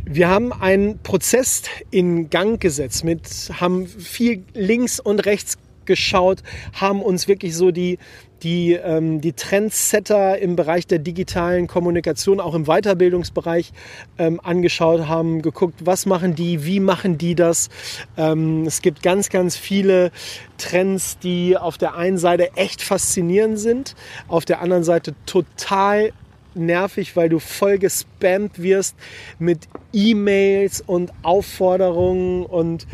Wir 0.04 0.28
haben 0.28 0.52
einen 0.52 0.98
Prozess 0.98 1.62
in 1.92 2.30
Gang 2.30 2.60
gesetzt, 2.60 3.04
mit, 3.04 3.28
haben 3.60 3.86
viel 3.86 4.42
links 4.54 4.98
und 4.98 5.24
rechts 5.24 5.56
geschaut, 5.90 6.44
haben 6.72 7.02
uns 7.02 7.26
wirklich 7.26 7.56
so 7.56 7.72
die, 7.72 7.98
die, 8.44 8.74
ähm, 8.74 9.20
die 9.20 9.32
Trendsetter 9.32 10.38
im 10.38 10.54
Bereich 10.54 10.86
der 10.86 11.00
digitalen 11.00 11.66
Kommunikation, 11.66 12.38
auch 12.38 12.54
im 12.54 12.66
Weiterbildungsbereich 12.66 13.72
ähm, 14.16 14.38
angeschaut, 14.40 15.08
haben 15.08 15.42
geguckt, 15.42 15.80
was 15.84 16.06
machen 16.06 16.36
die, 16.36 16.64
wie 16.64 16.78
machen 16.78 17.18
die 17.18 17.34
das. 17.34 17.70
Ähm, 18.16 18.66
es 18.66 18.82
gibt 18.82 19.02
ganz, 19.02 19.30
ganz 19.30 19.56
viele 19.56 20.12
Trends, 20.58 21.18
die 21.18 21.56
auf 21.56 21.76
der 21.76 21.96
einen 21.96 22.18
Seite 22.18 22.54
echt 22.54 22.82
faszinierend 22.82 23.58
sind, 23.58 23.96
auf 24.28 24.44
der 24.44 24.60
anderen 24.60 24.84
Seite 24.84 25.16
total 25.26 26.12
nervig, 26.54 27.16
weil 27.16 27.28
du 27.28 27.40
voll 27.40 27.78
gespammt 27.78 28.62
wirst 28.62 28.94
mit 29.40 29.66
E-Mails 29.92 30.80
und 30.80 31.12
Aufforderungen 31.22 32.46
und 32.46 32.86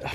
äh, 0.00 0.06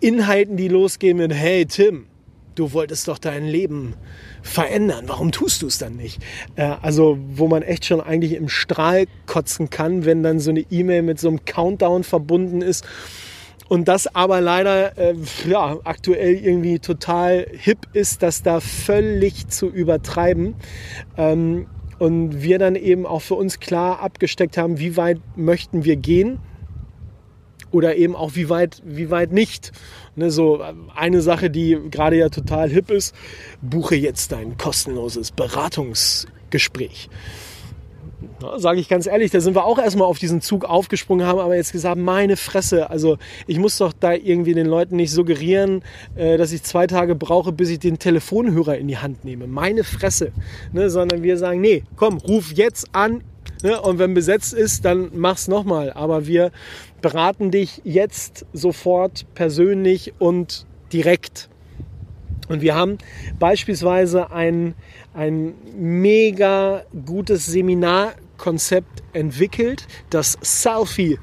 Inhalten, 0.00 0.56
die 0.56 0.68
losgehen 0.68 1.18
mit 1.18 1.32
Hey 1.32 1.66
Tim, 1.66 2.06
du 2.54 2.72
wolltest 2.72 3.08
doch 3.08 3.18
dein 3.18 3.46
Leben 3.46 3.94
verändern. 4.42 5.04
Warum 5.06 5.32
tust 5.32 5.62
du 5.62 5.66
es 5.66 5.78
dann 5.78 5.96
nicht? 5.96 6.20
Äh, 6.56 6.74
also, 6.82 7.18
wo 7.32 7.48
man 7.48 7.62
echt 7.62 7.84
schon 7.84 8.00
eigentlich 8.00 8.34
im 8.34 8.48
Strahl 8.48 9.06
kotzen 9.26 9.70
kann, 9.70 10.04
wenn 10.04 10.22
dann 10.22 10.40
so 10.40 10.50
eine 10.50 10.64
E-Mail 10.70 11.02
mit 11.02 11.20
so 11.20 11.28
einem 11.28 11.44
Countdown 11.44 12.04
verbunden 12.04 12.62
ist 12.62 12.84
und 13.68 13.86
das 13.86 14.14
aber 14.14 14.40
leider 14.40 14.98
äh, 14.98 15.14
ja, 15.48 15.78
aktuell 15.84 16.34
irgendwie 16.34 16.80
total 16.80 17.46
hip 17.52 17.86
ist, 17.92 18.22
das 18.22 18.42
da 18.42 18.60
völlig 18.60 19.48
zu 19.48 19.68
übertreiben. 19.68 20.54
Ähm, 21.16 21.66
und 21.98 22.42
wir 22.42 22.58
dann 22.58 22.76
eben 22.76 23.04
auch 23.04 23.20
für 23.20 23.34
uns 23.34 23.60
klar 23.60 24.00
abgesteckt 24.00 24.56
haben, 24.56 24.78
wie 24.78 24.96
weit 24.96 25.20
möchten 25.36 25.84
wir 25.84 25.96
gehen 25.96 26.40
oder 27.72 27.96
eben 27.96 28.16
auch 28.16 28.34
wie 28.34 28.48
weit, 28.48 28.82
wie 28.84 29.10
weit 29.10 29.32
nicht. 29.32 29.72
Ne, 30.16 30.30
so 30.30 30.60
eine 30.94 31.22
Sache, 31.22 31.50
die 31.50 31.78
gerade 31.90 32.16
ja 32.16 32.28
total 32.28 32.68
hip 32.68 32.90
ist, 32.90 33.14
buche 33.62 33.94
jetzt 33.94 34.32
dein 34.32 34.56
kostenloses 34.56 35.30
Beratungsgespräch. 35.30 37.08
Sage 38.56 38.80
ich 38.80 38.88
ganz 38.88 39.06
ehrlich, 39.06 39.30
da 39.30 39.40
sind 39.40 39.54
wir 39.54 39.64
auch 39.64 39.78
erstmal 39.78 40.06
auf 40.06 40.18
diesen 40.18 40.40
Zug 40.40 40.64
aufgesprungen, 40.64 41.26
haben 41.26 41.38
aber 41.38 41.56
jetzt 41.56 41.72
gesagt, 41.72 41.98
meine 41.98 42.36
Fresse, 42.36 42.90
also 42.90 43.18
ich 43.46 43.58
muss 43.58 43.78
doch 43.78 43.92
da 43.92 44.12
irgendwie 44.12 44.54
den 44.54 44.66
Leuten 44.66 44.96
nicht 44.96 45.12
suggerieren, 45.12 45.82
äh, 46.16 46.36
dass 46.36 46.52
ich 46.52 46.62
zwei 46.62 46.86
Tage 46.86 47.14
brauche, 47.14 47.52
bis 47.52 47.70
ich 47.70 47.78
den 47.78 47.98
Telefonhörer 47.98 48.78
in 48.78 48.88
die 48.88 48.98
Hand 48.98 49.24
nehme. 49.24 49.46
Meine 49.46 49.84
Fresse. 49.84 50.32
Ne, 50.72 50.90
sondern 50.90 51.22
wir 51.22 51.36
sagen, 51.36 51.60
nee, 51.60 51.84
komm, 51.96 52.18
ruf 52.18 52.52
jetzt 52.52 52.88
an 52.92 53.22
ne, 53.62 53.80
und 53.80 53.98
wenn 53.98 54.14
besetzt 54.14 54.52
ist, 54.54 54.84
dann 54.84 55.10
mach's 55.14 55.48
nochmal. 55.48 55.92
Aber 55.92 56.26
wir 56.26 56.50
beraten 57.00 57.50
dich 57.50 57.80
jetzt 57.84 58.46
sofort 58.52 59.26
persönlich 59.34 60.14
und 60.18 60.66
direkt. 60.92 61.48
Und 62.48 62.62
wir 62.62 62.74
haben 62.74 62.98
beispielsweise 63.38 64.32
ein, 64.32 64.74
ein 65.14 65.54
mega 65.76 66.82
gutes 67.06 67.46
Seminarkonzept 67.46 69.02
entwickelt, 69.12 69.86
das 70.10 70.36
Selfie 70.42 71.18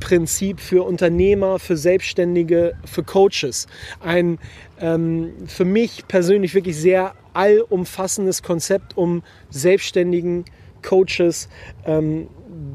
Prinzip 0.00 0.60
für 0.60 0.82
Unternehmer, 0.84 1.58
für 1.58 1.76
Selbstständige, 1.76 2.74
für 2.86 3.04
Coaches. 3.04 3.66
Ein 4.00 4.38
ähm, 4.80 5.34
für 5.46 5.66
mich 5.66 6.08
persönlich 6.08 6.54
wirklich 6.54 6.76
sehr 6.76 7.14
allumfassendes 7.34 8.42
Konzept, 8.42 8.96
um 8.96 9.22
selbstständigen 9.50 10.46
Coaches, 10.82 11.48
ähm, 11.84 12.28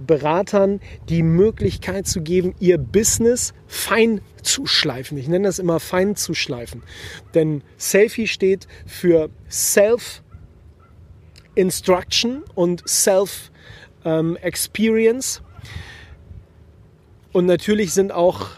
Beratern 0.08 0.80
die 1.10 1.22
Möglichkeit 1.22 2.08
zu 2.08 2.22
geben, 2.22 2.56
ihr 2.60 2.78
Business 2.78 3.54
fein 3.68 4.22
zu 4.42 4.66
schleifen. 4.66 5.18
Ich 5.18 5.28
nenne 5.28 5.48
das 5.48 5.60
immer 5.60 5.80
fein 5.80 6.16
zu 6.16 6.34
schleifen. 6.34 6.84
Denn 7.34 7.62
Selfie 7.78 8.28
steht 8.28 8.68
für 8.86 9.30
Self 9.50 10.24
Instruction 11.56 12.44
und 12.54 12.88
Self 12.88 13.52
Experience. 14.42 15.42
Und 17.32 17.48
natürlich 17.48 17.92
sind 17.94 18.12
auch 18.12 18.50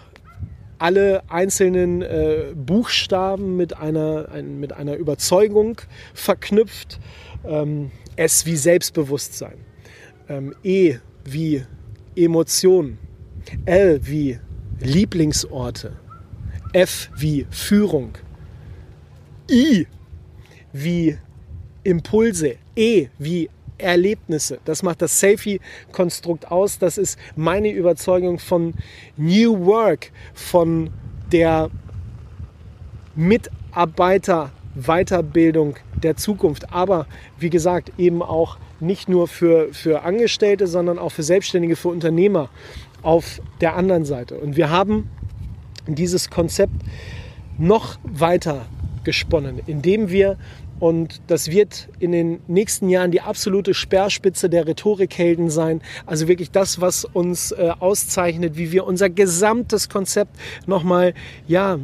alle 0.78 1.24
einzelnen 1.30 2.02
äh, 2.02 2.54
Buchstaben 2.54 3.56
mit 3.56 3.78
einer, 3.78 4.30
ein, 4.32 4.60
mit 4.60 4.74
einer 4.74 4.96
Überzeugung 4.96 5.82
verknüpft. 6.14 7.00
Ähm, 7.46 7.92
S 8.18 8.46
wie 8.46 8.56
Selbstbewusstsein. 8.56 9.58
Ähm, 10.28 10.54
e 10.64 10.98
wie 11.24 11.64
Emotionen. 12.16 12.98
L 13.66 14.00
wie 14.04 14.40
Lieblingsorte. 14.82 15.94
F 16.74 17.10
wie 17.16 17.48
Führung. 17.50 18.18
I 19.50 19.88
wie 20.74 21.18
Impulse. 21.84 22.58
E 22.76 23.08
wie 23.18 23.50
Erlebnisse. 23.78 24.60
Das 24.66 24.84
macht 24.84 25.02
das 25.02 25.18
Selfie-Konstrukt 25.20 26.52
aus. 26.52 26.80
Das 26.80 26.98
ist 26.98 27.18
meine 27.36 27.72
Überzeugung 27.72 28.40
von 28.40 28.74
New 29.16 29.66
Work, 29.66 30.12
von 30.34 30.90
der 31.32 31.70
Mitarbeiter-Weiterbildung 33.16 35.78
der 36.04 36.16
Zukunft. 36.16 36.74
Aber 36.74 37.06
wie 37.40 37.50
gesagt, 37.50 37.92
eben 37.98 38.22
auch 38.22 38.58
nicht 38.80 39.10
nur 39.10 39.28
für, 39.28 39.74
für 39.74 40.04
Angestellte, 40.04 40.68
sondern 40.68 41.00
auch 41.00 41.12
für 41.12 41.24
Selbstständige, 41.24 41.76
für 41.76 41.90
Unternehmer 41.90 42.50
auf 43.02 43.42
der 43.62 43.76
anderen 43.76 44.06
Seite. 44.06 44.36
Und 44.36 44.56
wir 44.56 44.70
haben 44.70 45.10
dieses 45.88 46.30
Konzept 46.30 46.74
noch 47.58 47.98
weiter 48.04 48.66
gesponnen, 49.04 49.62
indem 49.66 50.10
wir 50.10 50.38
und 50.80 51.22
das 51.26 51.50
wird 51.50 51.90
in 52.00 52.12
den 52.12 52.40
nächsten 52.48 52.90
Jahren 52.90 53.10
die 53.10 53.22
absolute 53.22 53.74
Speerspitze 53.74 54.48
der 54.48 54.68
Rhetorikhelden 54.68 55.50
sein. 55.50 55.82
Also 56.06 56.28
wirklich 56.28 56.52
das, 56.52 56.80
was 56.80 57.04
uns 57.04 57.52
äh, 57.52 57.72
auszeichnet, 57.80 58.58
wie 58.58 58.72
wir 58.72 58.86
unser 58.86 59.10
gesamtes 59.10 59.90
Konzept 59.90 60.38
nochmal, 60.68 61.16
ja, 61.48 61.80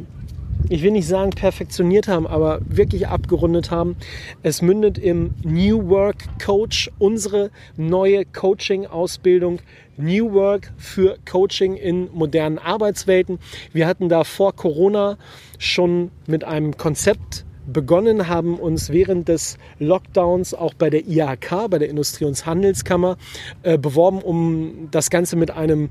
ich 0.68 0.82
will 0.82 0.92
nicht 0.92 1.06
sagen 1.06 1.30
perfektioniert 1.30 2.08
haben, 2.08 2.26
aber 2.26 2.60
wirklich 2.66 3.08
abgerundet 3.08 3.70
haben. 3.70 3.96
Es 4.42 4.62
mündet 4.62 4.98
im 4.98 5.34
New 5.42 5.88
Work 5.88 6.16
Coach, 6.44 6.90
unsere 6.98 7.50
neue 7.76 8.24
Coaching-Ausbildung. 8.24 9.60
New 9.96 10.32
Work 10.32 10.72
für 10.76 11.18
Coaching 11.30 11.76
in 11.76 12.08
modernen 12.12 12.58
Arbeitswelten. 12.58 13.38
Wir 13.72 13.86
hatten 13.86 14.08
da 14.08 14.24
vor 14.24 14.54
Corona 14.54 15.18
schon 15.58 16.10
mit 16.26 16.42
einem 16.44 16.76
Konzept 16.76 17.44
begonnen 17.66 18.28
haben, 18.28 18.58
uns 18.58 18.90
während 18.90 19.28
des 19.28 19.56
Lockdowns 19.78 20.52
auch 20.52 20.74
bei 20.74 20.90
der 20.90 21.06
IHK, 21.06 21.68
bei 21.70 21.78
der 21.78 21.88
Industrie- 21.88 22.24
und 22.24 22.44
Handelskammer, 22.44 23.16
äh, 23.62 23.78
beworben, 23.78 24.20
um 24.20 24.88
das 24.90 25.10
Ganze 25.10 25.36
mit 25.36 25.50
einem 25.50 25.88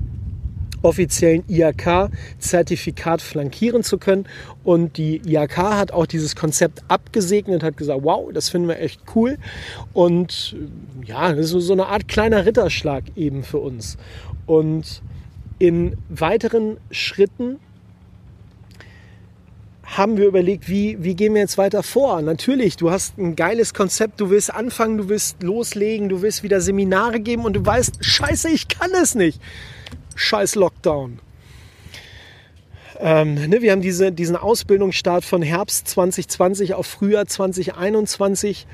offiziellen 0.84 1.44
IHK-Zertifikat 1.48 3.22
flankieren 3.22 3.82
zu 3.82 3.98
können. 3.98 4.26
Und 4.62 4.96
die 4.98 5.22
IHK 5.26 5.56
hat 5.56 5.92
auch 5.92 6.06
dieses 6.06 6.36
Konzept 6.36 6.82
abgesegnet, 6.88 7.62
hat 7.62 7.76
gesagt, 7.76 8.00
wow, 8.04 8.30
das 8.32 8.50
finden 8.50 8.68
wir 8.68 8.78
echt 8.78 9.00
cool. 9.14 9.38
Und 9.92 10.54
äh, 10.56 11.06
ja, 11.08 11.32
das 11.32 11.52
ist 11.52 11.64
so 11.64 11.72
eine 11.72 11.86
Art 11.86 12.06
kleiner 12.06 12.46
Ritterschlag 12.46 13.04
eben 13.16 13.42
für 13.42 13.58
uns. 13.58 13.96
Und 14.46 15.02
in 15.58 15.96
weiteren 16.08 16.76
Schritten 16.90 17.58
haben 19.84 20.16
wir 20.16 20.26
überlegt, 20.26 20.68
wie, 20.68 21.02
wie 21.02 21.14
gehen 21.14 21.34
wir 21.34 21.42
jetzt 21.42 21.58
weiter 21.58 21.82
vor? 21.82 22.20
Natürlich, 22.22 22.76
du 22.76 22.90
hast 22.90 23.18
ein 23.18 23.36
geiles 23.36 23.74
Konzept, 23.74 24.20
du 24.20 24.30
willst 24.30 24.52
anfangen, 24.52 24.98
du 24.98 25.08
willst 25.08 25.42
loslegen, 25.42 26.08
du 26.08 26.22
willst 26.22 26.42
wieder 26.42 26.60
Seminare 26.60 27.20
geben 27.20 27.44
und 27.44 27.54
du 27.54 27.64
weißt, 27.64 28.04
scheiße, 28.04 28.48
ich 28.48 28.68
kann 28.68 28.90
es 29.00 29.14
nicht. 29.14 29.40
Scheiß 30.14 30.54
Lockdown. 30.54 31.18
Ähm, 33.00 33.34
ne, 33.34 33.60
wir 33.60 33.72
haben 33.72 33.82
diese, 33.82 34.12
diesen 34.12 34.36
Ausbildungsstart 34.36 35.24
von 35.24 35.42
Herbst 35.42 35.88
2020 35.88 36.74
auf 36.74 36.86
Frühjahr 36.86 37.26
2021 37.26 38.66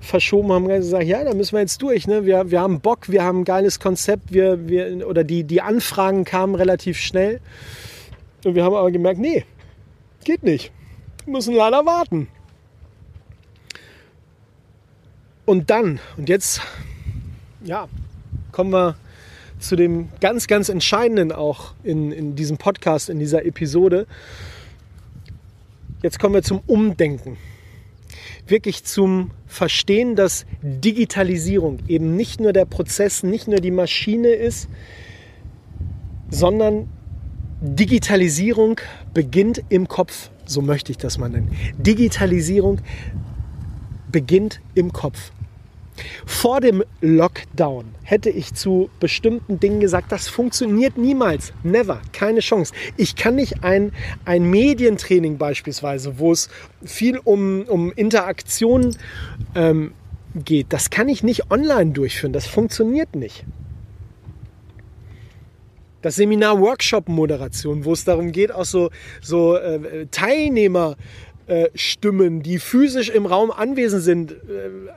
verschoben, 0.00 0.52
haben 0.52 0.68
gesagt, 0.68 1.04
ja, 1.04 1.22
da 1.24 1.34
müssen 1.34 1.52
wir 1.52 1.60
jetzt 1.60 1.82
durch. 1.82 2.06
Ne? 2.06 2.24
Wir, 2.24 2.50
wir 2.50 2.60
haben 2.60 2.80
Bock, 2.80 3.08
wir 3.08 3.22
haben 3.22 3.40
ein 3.40 3.44
geiles 3.44 3.78
Konzept, 3.78 4.32
wir, 4.32 4.68
wir, 4.68 5.06
oder 5.06 5.24
die, 5.24 5.44
die 5.44 5.60
Anfragen 5.60 6.24
kamen 6.24 6.54
relativ 6.54 6.98
schnell. 6.98 7.40
Und 8.44 8.54
wir 8.54 8.64
haben 8.64 8.74
aber 8.74 8.90
gemerkt, 8.90 9.20
nee, 9.20 9.44
Geht 10.24 10.42
nicht. 10.42 10.72
Wir 11.24 11.32
müssen 11.32 11.54
leider 11.54 11.84
warten. 11.86 12.28
Und 15.46 15.70
dann, 15.70 16.00
und 16.16 16.28
jetzt, 16.28 16.60
ja, 17.64 17.88
kommen 18.52 18.70
wir 18.70 18.96
zu 19.58 19.76
dem 19.76 20.08
ganz, 20.20 20.46
ganz 20.46 20.68
Entscheidenden 20.68 21.32
auch 21.32 21.74
in, 21.82 22.12
in 22.12 22.36
diesem 22.36 22.58
Podcast, 22.58 23.08
in 23.08 23.18
dieser 23.18 23.44
Episode. 23.44 24.06
Jetzt 26.02 26.18
kommen 26.18 26.34
wir 26.34 26.42
zum 26.42 26.60
Umdenken. 26.66 27.36
Wirklich 28.46 28.84
zum 28.84 29.32
Verstehen, 29.46 30.16
dass 30.16 30.46
Digitalisierung 30.62 31.80
eben 31.88 32.16
nicht 32.16 32.40
nur 32.40 32.52
der 32.52 32.64
Prozess, 32.64 33.22
nicht 33.22 33.48
nur 33.48 33.58
die 33.58 33.70
Maschine 33.70 34.28
ist, 34.28 34.68
sondern 36.30 36.88
Digitalisierung 37.60 38.80
beginnt 39.12 39.62
im 39.68 39.88
Kopf, 39.88 40.30
so 40.46 40.62
möchte 40.62 40.92
ich 40.92 40.98
das 40.98 41.18
mal 41.18 41.28
nennen. 41.28 41.50
Digitalisierung 41.76 42.80
beginnt 44.10 44.60
im 44.74 44.92
Kopf. 44.92 45.32
Vor 46.26 46.60
dem 46.60 46.82
Lockdown 47.00 47.86
hätte 48.02 48.30
ich 48.30 48.54
zu 48.54 48.90
bestimmten 49.00 49.60
Dingen 49.60 49.80
gesagt, 49.80 50.12
das 50.12 50.28
funktioniert 50.28 50.96
niemals. 50.96 51.52
Never. 51.62 52.00
Keine 52.12 52.40
Chance. 52.40 52.72
Ich 52.96 53.16
kann 53.16 53.36
nicht 53.36 53.64
ein, 53.64 53.92
ein 54.24 54.48
Medientraining 54.48 55.38
beispielsweise, 55.38 56.18
wo 56.18 56.32
es 56.32 56.48
viel 56.84 57.18
um, 57.18 57.62
um 57.68 57.92
Interaktion 57.92 58.96
ähm, 59.54 59.92
geht, 60.34 60.72
das 60.72 60.90
kann 60.90 61.08
ich 61.08 61.22
nicht 61.22 61.50
online 61.50 61.92
durchführen. 61.92 62.32
Das 62.32 62.46
funktioniert 62.46 63.16
nicht 63.16 63.44
das 66.02 66.16
Seminar 66.16 66.60
Workshop-Moderation, 66.60 67.84
wo 67.84 67.92
es 67.92 68.04
darum 68.04 68.32
geht, 68.32 68.52
auch 68.52 68.64
so, 68.64 68.90
so 69.20 69.56
äh, 69.56 70.06
Teilnehmer 70.10 70.96
Stimmen, 71.74 72.42
die 72.42 72.58
physisch 72.58 73.08
im 73.08 73.26
Raum 73.26 73.50
anwesend 73.50 74.02
sind, 74.02 74.32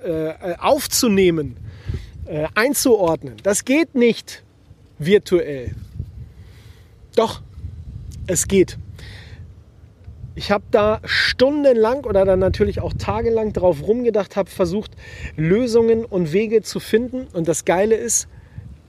äh, 0.04 0.30
äh 0.30 0.56
aufzunehmen, 0.58 1.58
äh, 2.26 2.48
einzuordnen. 2.56 3.36
Das 3.44 3.66
geht 3.66 3.96
nicht 3.96 4.44
virtuell. 5.00 5.72
Doch, 7.16 7.42
es 8.28 8.48
geht. 8.48 8.78
Ich 10.34 10.50
habe 10.50 10.64
da 10.72 11.02
stundenlang 11.04 12.06
oder 12.06 12.24
dann 12.24 12.40
natürlich 12.40 12.80
auch 12.80 12.94
tagelang 12.94 13.52
drauf 13.52 13.84
rumgedacht, 13.86 14.38
habe 14.38 14.50
versucht, 14.50 14.92
Lösungen 15.36 16.06
und 16.06 16.32
Wege 16.32 16.62
zu 16.62 16.80
finden. 16.80 17.28
Und 17.34 17.50
das 17.50 17.66
Geile 17.66 17.96
ist, 17.96 18.30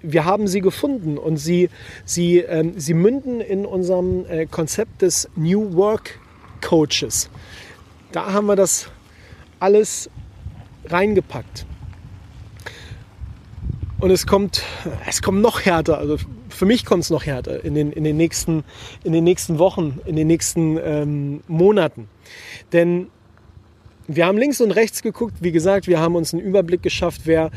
wir 0.03 0.25
haben 0.25 0.47
sie 0.47 0.61
gefunden 0.61 1.19
und 1.19 1.37
sie, 1.37 1.69
sie, 2.05 2.39
ähm, 2.39 2.75
sie 2.77 2.95
münden 2.95 3.41
in 3.41 3.67
unserem 3.67 4.25
äh, 4.27 4.47
Konzept 4.47 5.03
des 5.03 5.29
New 5.35 5.75
Work 5.75 6.21
Coaches. 6.61 7.29
Da 8.13 8.33
haben 8.33 8.47
wir 8.47 8.57
das 8.57 8.89
alles 9.59 10.11
reingepackt. 10.87 11.67
Und 14.01 14.11
es 14.11 14.27
kommt, 14.27 14.65
es 15.09 15.23
kommt 15.23 15.41
noch 15.41 15.65
härter. 15.65 15.97
Also 15.97 16.19
für 16.49 16.67
mich 16.67 16.85
kommt 16.85 17.05
es 17.05 17.11
noch 17.11 17.25
härter 17.25 17.65
in 17.65 17.75
den, 17.75 17.93
in, 17.93 18.05
den 18.05 18.17
nächsten, 18.17 18.65
in 19.05 19.13
den 19.13 19.25
nächsten 19.25 19.59
Wochen, 19.59 20.01
in 20.05 20.17
den 20.17 20.27
nächsten 20.27 20.77
ähm, 20.77 21.41
Monaten. 21.47 22.09
Denn 22.73 23.07
wir 24.09 24.27
haben 24.27 24.37
links 24.37 24.61
und 24.61 24.73
rechts 24.73 25.03
geguckt. 25.03 25.37
Wie 25.41 25.53
gesagt, 25.53 25.87
wir 25.87 26.01
haben 26.01 26.17
uns 26.17 26.35
einen 26.35 26.43
Überblick 26.43 26.83
geschafft, 26.83 27.23
wer, 27.25 27.51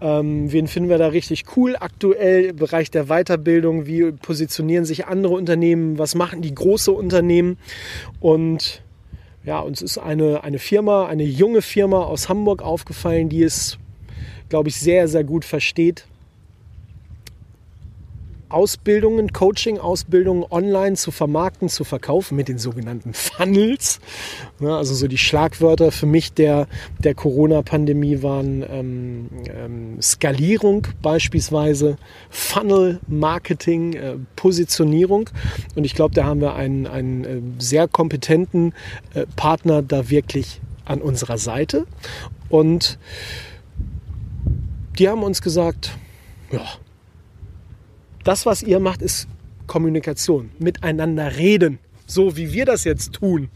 ähm, 0.00 0.50
wen 0.52 0.66
finden 0.66 0.90
wir 0.90 0.98
da 0.98 1.06
richtig 1.06 1.44
cool 1.56 1.76
aktuell 1.78 2.46
im 2.46 2.56
Bereich 2.56 2.90
der 2.90 3.06
Weiterbildung, 3.06 3.86
wie 3.86 4.10
positionieren 4.12 4.84
sich 4.84 5.06
andere 5.06 5.34
Unternehmen, 5.34 5.98
was 5.98 6.14
machen 6.14 6.42
die 6.42 6.54
große 6.54 6.90
Unternehmen. 6.90 7.56
Und 8.20 8.82
ja, 9.44 9.60
uns 9.60 9.82
ist 9.82 9.98
eine, 9.98 10.44
eine 10.44 10.58
Firma, 10.58 11.06
eine 11.06 11.24
junge 11.24 11.62
Firma 11.62 12.02
aus 12.02 12.28
Hamburg 12.28 12.62
aufgefallen, 12.62 13.28
die 13.28 13.42
es, 13.42 13.78
glaube 14.48 14.68
ich, 14.68 14.76
sehr, 14.76 15.08
sehr 15.08 15.24
gut 15.24 15.44
versteht, 15.44 16.06
Ausbildungen, 18.52 19.32
Coaching-Ausbildungen 19.32 20.44
online 20.50 20.96
zu 20.96 21.10
vermarkten, 21.10 21.68
zu 21.68 21.84
verkaufen 21.84 22.36
mit 22.36 22.48
den 22.48 22.58
sogenannten 22.58 23.14
Funnels. 23.14 24.00
Ja, 24.60 24.76
also 24.76 24.94
so 24.94 25.08
die 25.08 25.18
Schlagwörter 25.18 25.92
für 25.92 26.06
mich 26.06 26.32
der, 26.32 26.66
der 26.98 27.14
Corona-Pandemie 27.14 28.22
waren 28.22 28.64
ähm, 28.68 29.28
ähm, 29.48 30.02
Skalierung 30.02 30.86
beispielsweise, 31.02 31.96
Funnel-Marketing, 32.30 33.92
äh, 33.94 34.14
Positionierung. 34.36 35.30
Und 35.74 35.84
ich 35.84 35.94
glaube, 35.94 36.14
da 36.14 36.24
haben 36.24 36.40
wir 36.40 36.54
einen, 36.54 36.86
einen 36.86 37.24
äh, 37.24 37.40
sehr 37.58 37.88
kompetenten 37.88 38.74
äh, 39.14 39.26
Partner 39.36 39.82
da 39.82 40.10
wirklich 40.10 40.60
an 40.84 41.00
unserer 41.00 41.38
Seite. 41.38 41.86
Und 42.48 42.98
die 44.98 45.08
haben 45.08 45.22
uns 45.22 45.40
gesagt, 45.42 45.96
ja, 46.50 46.62
das, 48.24 48.46
was 48.46 48.62
ihr 48.62 48.80
macht, 48.80 49.02
ist 49.02 49.28
Kommunikation, 49.66 50.50
miteinander 50.58 51.36
reden, 51.36 51.78
so 52.06 52.36
wie 52.36 52.52
wir 52.52 52.64
das 52.64 52.84
jetzt 52.84 53.12
tun. 53.14 53.48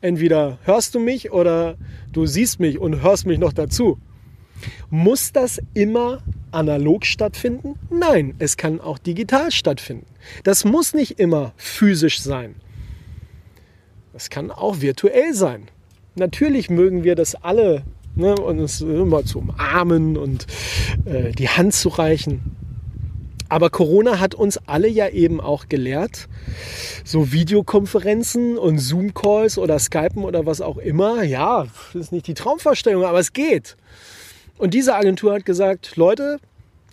Entweder 0.00 0.58
hörst 0.64 0.94
du 0.94 1.00
mich 1.00 1.30
oder 1.30 1.76
du 2.12 2.26
siehst 2.26 2.58
mich 2.58 2.78
und 2.78 3.02
hörst 3.02 3.26
mich 3.26 3.38
noch 3.38 3.52
dazu. 3.52 3.98
Muss 4.90 5.32
das 5.32 5.60
immer 5.74 6.22
analog 6.50 7.06
stattfinden? 7.06 7.78
Nein, 7.90 8.34
es 8.38 8.56
kann 8.56 8.80
auch 8.80 8.98
digital 8.98 9.50
stattfinden. 9.50 10.06
Das 10.44 10.64
muss 10.64 10.94
nicht 10.94 11.18
immer 11.18 11.52
physisch 11.56 12.20
sein. 12.20 12.56
Das 14.12 14.30
kann 14.30 14.50
auch 14.50 14.80
virtuell 14.80 15.32
sein. 15.34 15.68
Natürlich 16.14 16.68
mögen 16.68 17.04
wir 17.04 17.14
das 17.14 17.34
alle, 17.34 17.84
ne, 18.14 18.34
uns 18.34 18.82
immer 18.82 19.24
zu 19.24 19.38
umarmen 19.38 20.16
und 20.16 20.46
äh, 21.06 21.32
die 21.32 21.48
Hand 21.48 21.72
zu 21.74 21.88
reichen. 21.88 22.56
Aber 23.52 23.68
Corona 23.68 24.18
hat 24.18 24.34
uns 24.34 24.58
alle 24.66 24.88
ja 24.88 25.10
eben 25.10 25.38
auch 25.38 25.68
gelehrt, 25.68 26.26
so 27.04 27.32
Videokonferenzen 27.32 28.56
und 28.56 28.78
Zoom-Calls 28.78 29.58
oder 29.58 29.78
Skypen 29.78 30.24
oder 30.24 30.46
was 30.46 30.62
auch 30.62 30.78
immer, 30.78 31.22
ja, 31.22 31.66
das 31.92 32.04
ist 32.04 32.12
nicht 32.12 32.28
die 32.28 32.32
Traumvorstellung, 32.32 33.04
aber 33.04 33.18
es 33.18 33.34
geht. 33.34 33.76
Und 34.56 34.72
diese 34.72 34.94
Agentur 34.94 35.34
hat 35.34 35.44
gesagt, 35.44 35.96
Leute, 35.96 36.38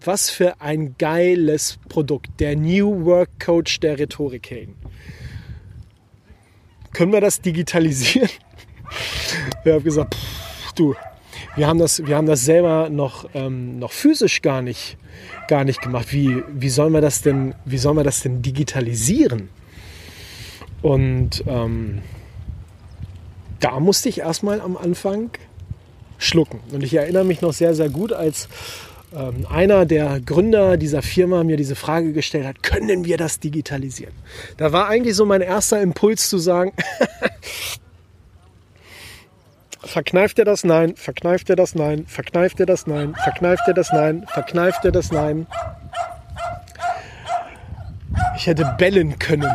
was 0.04 0.30
für 0.30 0.60
ein 0.60 0.96
geiles 0.98 1.80
Produkt, 1.88 2.28
der 2.42 2.58
New 2.58 3.06
Work 3.06 3.30
Coach 3.40 3.80
der 3.80 3.98
Rhetorikhelden. 3.98 4.76
Können 6.92 7.14
wir 7.14 7.22
das 7.22 7.40
digitalisieren? 7.40 8.28
Wir 9.64 9.76
haben 9.76 9.84
gesagt, 9.86 10.16
pff, 10.16 10.74
du, 10.74 10.94
wir 11.60 11.68
haben 11.68 11.78
das, 11.78 12.06
wir 12.06 12.16
haben 12.16 12.26
das 12.26 12.46
selber 12.46 12.90
noch, 12.90 13.30
ähm, 13.34 13.78
noch 13.80 13.92
physisch 13.92 14.42
gar 14.42 14.62
nicht 14.62 14.98
gar 15.50 15.66
nicht 15.66 15.82
gemacht. 15.82 16.14
Wie, 16.14 16.44
wie, 16.54 16.70
sollen 16.70 16.94
wir 16.94 17.02
das 17.02 17.22
denn, 17.22 17.54
wie 17.66 17.78
sollen 17.78 17.98
wir 17.98 18.04
das 18.04 18.22
denn 18.22 18.42
digitalisieren? 18.42 19.50
Und 20.82 21.44
ähm, 21.48 22.02
da 23.60 23.80
musste 23.80 24.08
ich 24.08 24.20
erstmal 24.20 24.62
am 24.62 24.78
Anfang 24.78 25.32
schlucken. 26.18 26.62
Und 26.72 26.84
ich 26.84 26.94
erinnere 26.94 27.26
mich 27.26 27.42
noch 27.42 27.52
sehr, 27.52 27.74
sehr 27.74 27.90
gut, 27.90 28.14
als 28.14 28.48
ähm, 29.14 29.46
einer 29.50 29.86
der 29.86 30.22
Gründer 30.22 30.78
dieser 30.78 31.02
Firma 31.02 31.44
mir 31.44 31.58
diese 31.58 31.76
Frage 31.76 32.14
gestellt 32.14 32.46
hat, 32.46 32.64
können 32.64 33.06
wir 33.06 33.18
das 33.18 33.40
digitalisieren? 33.40 34.14
Da 34.58 34.72
war 34.72 34.88
eigentlich 34.88 35.16
so 35.16 35.26
mein 35.26 35.42
erster 35.42 35.82
Impuls 35.82 36.30
zu 36.30 36.38
sagen, 36.38 36.72
Verkneift 39.82 40.40
er 40.40 40.46
das 40.46 40.64
Nein? 40.64 40.96
Verkneift 40.96 41.50
er 41.50 41.56
das 41.56 41.74
Nein? 41.76 42.06
Verkneift 42.06 42.60
er 42.60 42.66
das 42.66 42.86
Nein? 42.86 43.16
Verkneift 43.16 43.64
er 43.68 43.74
das 43.74 43.92
Nein? 43.92 44.26
Verkneift 44.28 44.86
er 44.86 44.92
das 44.92 45.12
Nein? 45.12 45.48
Ich 48.36 48.48
hätte 48.48 48.76
bellen 48.78 49.20
können. 49.20 49.52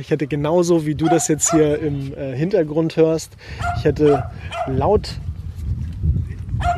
Ich 0.00 0.10
hätte 0.10 0.26
genauso 0.26 0.84
wie 0.84 0.94
du 0.94 1.08
das 1.08 1.28
jetzt 1.28 1.50
hier 1.50 1.78
im 1.78 2.12
äh, 2.14 2.36
Hintergrund 2.36 2.96
hörst, 2.96 3.32
ich 3.78 3.84
hätte 3.84 4.30
laut 4.66 5.18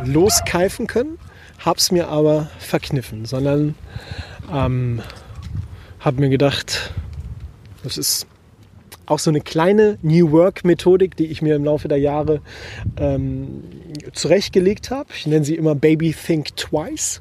loskeifen 0.04 0.86
können, 0.86 1.18
hab's 1.64 1.90
mir 1.90 2.08
aber 2.08 2.48
verkniffen, 2.60 3.24
sondern 3.24 3.74
ähm, 4.52 5.02
hab 5.98 6.14
mir 6.14 6.28
gedacht, 6.28 6.92
das 7.82 7.98
ist 7.98 8.28
auch 9.06 9.18
so 9.18 9.30
eine 9.30 9.40
kleine 9.40 9.98
New 10.02 10.32
Work-Methodik, 10.32 11.16
die 11.16 11.26
ich 11.26 11.42
mir 11.42 11.56
im 11.56 11.64
Laufe 11.64 11.88
der 11.88 11.98
Jahre 11.98 12.40
ähm, 12.96 13.64
zurechtgelegt 14.12 14.90
habe. 14.90 15.10
Ich 15.14 15.26
nenne 15.26 15.44
sie 15.44 15.54
immer 15.54 15.74
Baby 15.74 16.14
Think 16.14 16.56
Twice. 16.56 17.20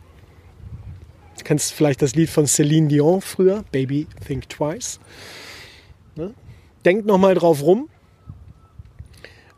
Du 1.38 1.44
kennst 1.44 1.74
vielleicht 1.74 2.02
das 2.02 2.16
Lied 2.16 2.30
von 2.30 2.48
Celine 2.48 2.88
Dion 2.88 3.22
früher, 3.22 3.64
Baby 3.72 4.08
Think 4.26 4.50
Twice. 4.50 5.00
Ne? 6.16 6.34
Denk 6.86 7.06
nochmal 7.06 7.36
drauf 7.36 7.64
rum, 7.64 7.90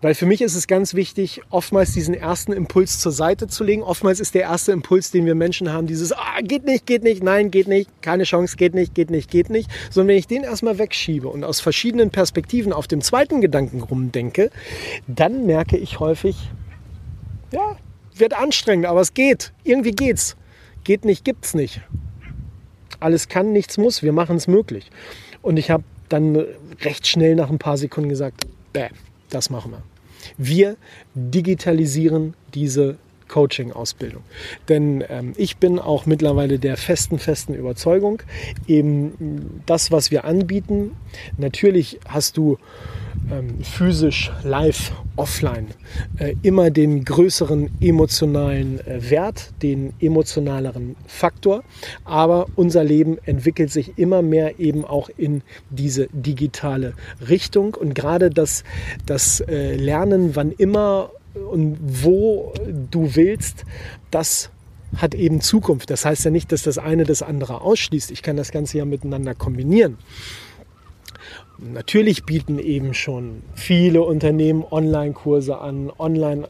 weil 0.01 0.13
für 0.13 0.25
mich 0.25 0.41
ist 0.41 0.55
es 0.55 0.67
ganz 0.67 0.93
wichtig, 0.93 1.41
oftmals 1.49 1.93
diesen 1.93 2.13
ersten 2.13 2.51
Impuls 2.51 2.99
zur 2.99 3.11
Seite 3.11 3.47
zu 3.47 3.63
legen. 3.63 3.81
Oftmals 3.81 4.19
ist 4.19 4.35
der 4.35 4.43
erste 4.43 4.71
Impuls, 4.71 5.11
den 5.11 5.25
wir 5.25 5.35
Menschen 5.35 5.71
haben, 5.71 5.87
dieses, 5.87 6.11
ah, 6.11 6.41
geht 6.43 6.65
nicht, 6.65 6.85
geht 6.85 7.03
nicht, 7.03 7.23
nein, 7.23 7.49
geht 7.49 7.67
nicht, 7.67 7.89
keine 8.01 8.23
Chance, 8.23 8.57
geht 8.57 8.73
nicht, 8.73 8.93
geht 8.93 9.09
nicht, 9.09 9.31
geht 9.31 9.49
nicht. 9.49 9.69
Sondern 9.89 10.09
wenn 10.09 10.17
ich 10.17 10.27
den 10.27 10.43
erstmal 10.43 10.77
wegschiebe 10.77 11.27
und 11.27 11.43
aus 11.43 11.59
verschiedenen 11.59 12.11
Perspektiven 12.11 12.73
auf 12.73 12.87
dem 12.87 13.01
zweiten 13.01 13.41
Gedanken 13.41 13.81
rumdenke, 13.81 14.51
dann 15.07 15.45
merke 15.45 15.77
ich 15.77 15.99
häufig, 15.99 16.49
ja, 17.51 17.77
wird 18.15 18.33
anstrengend, 18.33 18.85
aber 18.85 19.01
es 19.01 19.13
geht. 19.13 19.53
Irgendwie 19.63 19.91
geht's. 19.91 20.35
Geht 20.83 21.05
nicht, 21.05 21.25
gibt's 21.25 21.53
nicht. 21.53 21.81
Alles 22.99 23.27
kann, 23.27 23.51
nichts 23.51 23.77
muss. 23.77 24.03
Wir 24.03 24.13
machen 24.13 24.37
es 24.37 24.47
möglich. 24.47 24.91
Und 25.41 25.57
ich 25.57 25.69
habe 25.71 25.83
dann 26.09 26.45
recht 26.81 27.07
schnell 27.07 27.35
nach 27.35 27.49
ein 27.49 27.59
paar 27.59 27.77
Sekunden 27.77 28.09
gesagt, 28.09 28.45
bäh, 28.73 28.89
das 29.35 29.49
machen 29.49 29.71
wir. 29.71 29.83
Wir 30.37 30.77
digitalisieren 31.13 32.33
diese 32.53 32.97
Coaching-Ausbildung. 33.35 34.23
Denn 34.69 35.03
ähm, 35.09 35.33
ich 35.35 35.57
bin 35.57 35.77
auch 35.77 36.05
mittlerweile 36.05 36.57
der 36.57 36.77
festen, 36.77 37.19
festen 37.19 37.53
Überzeugung, 37.53 38.21
eben 38.65 39.61
das, 39.65 39.91
was 39.91 40.09
wir 40.09 40.23
anbieten, 40.23 40.91
natürlich 41.37 41.99
hast 42.07 42.37
du 42.37 42.57
ähm, 43.29 43.61
physisch, 43.61 44.31
live, 44.43 44.93
offline 45.17 45.67
äh, 46.17 46.35
immer 46.43 46.69
den 46.69 47.03
größeren 47.03 47.71
emotionalen 47.81 48.79
äh, 48.87 49.09
Wert, 49.09 49.51
den 49.61 49.91
emotionaleren 49.99 50.95
Faktor. 51.05 51.65
Aber 52.05 52.45
unser 52.55 52.85
Leben 52.85 53.17
entwickelt 53.25 53.69
sich 53.69 53.97
immer 53.97 54.21
mehr 54.21 54.59
eben 54.61 54.85
auch 54.85 55.09
in 55.17 55.41
diese 55.69 56.07
digitale 56.13 56.93
Richtung. 57.27 57.73
Und 57.73 57.95
gerade 57.95 58.29
das, 58.29 58.63
das 59.05 59.41
äh, 59.41 59.75
Lernen, 59.75 60.37
wann 60.37 60.51
immer 60.51 61.09
und 61.35 61.77
wo 61.81 62.53
du 62.91 63.15
willst, 63.15 63.65
das 64.11 64.49
hat 64.97 65.13
eben 65.15 65.41
Zukunft. 65.41 65.89
Das 65.89 66.05
heißt 66.05 66.25
ja 66.25 66.31
nicht, 66.31 66.51
dass 66.51 66.63
das 66.63 66.77
eine 66.77 67.03
das 67.03 67.21
andere 67.21 67.61
ausschließt. 67.61 68.11
Ich 68.11 68.21
kann 68.21 68.37
das 68.37 68.51
Ganze 68.51 68.77
ja 68.77 68.85
miteinander 68.85 69.35
kombinieren. 69.35 69.97
Natürlich 71.57 72.25
bieten 72.25 72.59
eben 72.59 72.93
schon 72.93 73.41
viele 73.55 74.03
Unternehmen 74.03 74.63
Online-Kurse 74.69 75.57
an, 75.57 75.91
Online- 75.97 76.47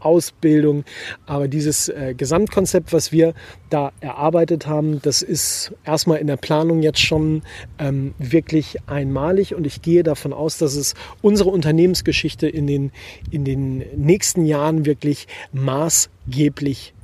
Ausbildung. 0.00 0.84
Aber 1.26 1.48
dieses 1.48 1.88
äh, 1.88 2.14
Gesamtkonzept, 2.16 2.92
was 2.92 3.12
wir 3.12 3.34
da 3.70 3.92
erarbeitet 4.00 4.66
haben, 4.66 5.00
das 5.02 5.22
ist 5.22 5.72
erstmal 5.84 6.18
in 6.18 6.26
der 6.26 6.36
Planung 6.36 6.82
jetzt 6.82 7.00
schon 7.00 7.42
ähm, 7.78 8.14
wirklich 8.18 8.78
einmalig. 8.86 9.54
Und 9.54 9.66
ich 9.66 9.82
gehe 9.82 10.02
davon 10.02 10.32
aus, 10.32 10.58
dass 10.58 10.74
es 10.74 10.94
unsere 11.22 11.50
Unternehmensgeschichte 11.50 12.48
in 12.48 12.66
den, 12.66 12.92
in 13.30 13.44
den 13.44 13.78
nächsten 13.96 14.46
Jahren 14.46 14.86
wirklich 14.86 15.26
maßgeblich 15.52 16.94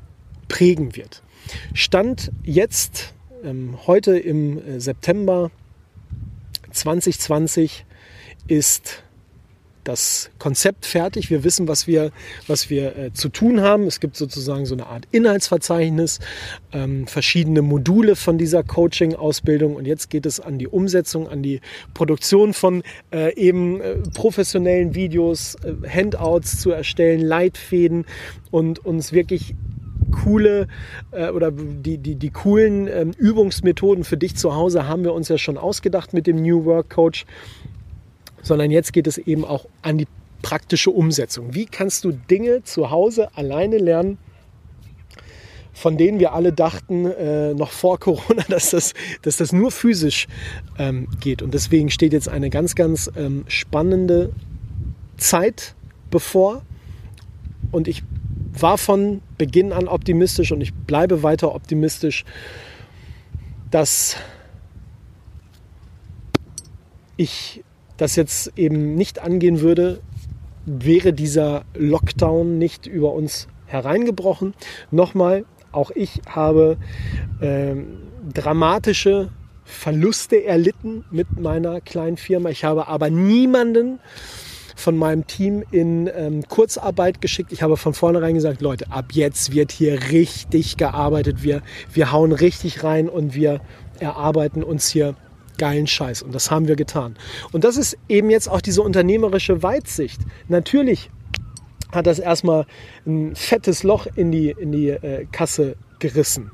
prägen 0.48 0.96
wird. 0.96 1.22
Stand 1.74 2.30
jetzt, 2.44 3.14
ähm, 3.44 3.78
heute 3.86 4.18
im 4.18 4.58
äh, 4.58 4.80
September 4.80 5.50
2020 6.70 7.84
ist 8.48 9.01
das 9.84 10.30
Konzept 10.38 10.86
fertig. 10.86 11.30
Wir 11.30 11.44
wissen, 11.44 11.68
was 11.68 11.86
wir, 11.86 12.12
was 12.46 12.70
wir 12.70 12.96
äh, 12.96 13.12
zu 13.12 13.28
tun 13.28 13.60
haben. 13.60 13.86
Es 13.86 14.00
gibt 14.00 14.16
sozusagen 14.16 14.66
so 14.66 14.74
eine 14.74 14.86
Art 14.86 15.06
Inhaltsverzeichnis, 15.10 16.20
ähm, 16.72 17.06
verschiedene 17.06 17.62
Module 17.62 18.16
von 18.16 18.38
dieser 18.38 18.62
Coaching-Ausbildung. 18.62 19.76
Und 19.76 19.86
jetzt 19.86 20.10
geht 20.10 20.26
es 20.26 20.40
an 20.40 20.58
die 20.58 20.68
Umsetzung, 20.68 21.28
an 21.28 21.42
die 21.42 21.60
Produktion 21.94 22.52
von 22.52 22.82
äh, 23.12 23.34
eben 23.34 23.80
äh, 23.80 23.96
professionellen 24.14 24.94
Videos, 24.94 25.56
äh, 25.56 25.88
Handouts 25.88 26.60
zu 26.60 26.70
erstellen, 26.70 27.20
Leitfäden 27.20 28.06
und 28.50 28.84
uns 28.84 29.12
wirklich 29.12 29.54
coole 30.12 30.68
äh, 31.10 31.30
oder 31.30 31.50
die, 31.50 31.98
die, 31.98 32.14
die 32.14 32.30
coolen 32.30 32.86
ähm, 32.86 33.12
Übungsmethoden 33.16 34.04
für 34.04 34.16
dich 34.16 34.36
zu 34.36 34.54
Hause 34.54 34.86
haben 34.86 35.02
wir 35.04 35.14
uns 35.14 35.28
ja 35.28 35.38
schon 35.38 35.58
ausgedacht 35.58 36.12
mit 36.12 36.26
dem 36.26 36.36
New 36.36 36.64
Work 36.64 36.90
Coach, 36.90 37.24
sondern 38.42 38.70
jetzt 38.70 38.92
geht 38.92 39.06
es 39.06 39.18
eben 39.18 39.44
auch 39.44 39.66
an 39.80 39.98
die 39.98 40.06
praktische 40.42 40.90
Umsetzung. 40.90 41.54
Wie 41.54 41.66
kannst 41.66 42.04
du 42.04 42.12
Dinge 42.12 42.62
zu 42.64 42.90
Hause 42.90 43.34
alleine 43.36 43.78
lernen? 43.78 44.18
von 45.74 45.96
denen 45.96 46.20
wir 46.20 46.32
alle 46.34 46.52
dachten, 46.52 47.06
äh, 47.06 47.54
noch 47.54 47.70
vor 47.70 47.98
Corona, 47.98 48.44
dass 48.48 48.70
das, 48.70 48.94
dass 49.22 49.38
das 49.38 49.52
nur 49.52 49.70
physisch 49.70 50.28
ähm, 50.78 51.08
geht. 51.20 51.42
Und 51.42 51.54
deswegen 51.54 51.90
steht 51.90 52.12
jetzt 52.12 52.28
eine 52.28 52.50
ganz, 52.50 52.74
ganz 52.74 53.10
ähm, 53.16 53.44
spannende 53.48 54.32
Zeit 55.16 55.74
bevor. 56.10 56.62
Und 57.70 57.88
ich 57.88 58.02
war 58.52 58.76
von 58.76 59.22
Beginn 59.38 59.72
an 59.72 59.88
optimistisch 59.88 60.52
und 60.52 60.60
ich 60.60 60.74
bleibe 60.74 61.22
weiter 61.22 61.54
optimistisch, 61.54 62.24
dass 63.70 64.16
ich 67.16 67.64
das 68.02 68.16
jetzt 68.16 68.52
eben 68.56 68.96
nicht 68.96 69.20
angehen 69.20 69.60
würde, 69.60 70.00
wäre 70.66 71.12
dieser 71.12 71.64
Lockdown 71.74 72.58
nicht 72.58 72.86
über 72.86 73.12
uns 73.12 73.46
hereingebrochen. 73.66 74.54
Nochmal, 74.90 75.44
auch 75.70 75.92
ich 75.92 76.20
habe 76.26 76.78
äh, 77.40 77.76
dramatische 78.32 79.30
Verluste 79.64 80.44
erlitten 80.44 81.04
mit 81.12 81.38
meiner 81.40 81.80
kleinen 81.80 82.16
Firma. 82.16 82.50
Ich 82.50 82.64
habe 82.64 82.88
aber 82.88 83.08
niemanden 83.08 84.00
von 84.74 84.96
meinem 84.96 85.28
Team 85.28 85.62
in 85.70 86.10
ähm, 86.12 86.42
Kurzarbeit 86.48 87.20
geschickt. 87.20 87.52
Ich 87.52 87.62
habe 87.62 87.76
von 87.76 87.94
vornherein 87.94 88.34
gesagt, 88.34 88.60
Leute, 88.60 88.90
ab 88.90 89.12
jetzt 89.12 89.52
wird 89.52 89.70
hier 89.70 90.10
richtig 90.10 90.76
gearbeitet. 90.76 91.44
Wir, 91.44 91.62
wir 91.92 92.10
hauen 92.10 92.32
richtig 92.32 92.82
rein 92.82 93.08
und 93.08 93.34
wir 93.36 93.60
erarbeiten 94.00 94.64
uns 94.64 94.88
hier 94.88 95.14
geilen 95.58 95.86
Scheiß. 95.86 96.22
Und 96.22 96.34
das 96.34 96.50
haben 96.50 96.68
wir 96.68 96.76
getan. 96.76 97.16
Und 97.52 97.64
das 97.64 97.76
ist 97.76 97.96
eben 98.08 98.30
jetzt 98.30 98.48
auch 98.48 98.60
diese 98.60 98.82
unternehmerische 98.82 99.62
Weitsicht. 99.62 100.20
Natürlich 100.48 101.10
hat 101.92 102.06
das 102.06 102.18
erstmal 102.18 102.66
ein 103.06 103.34
fettes 103.36 103.82
Loch 103.82 104.06
in 104.16 104.32
die, 104.32 104.50
in 104.50 104.72
die 104.72 104.88
äh, 104.88 105.26
Kasse 105.30 105.76
gerissen. 105.98 106.50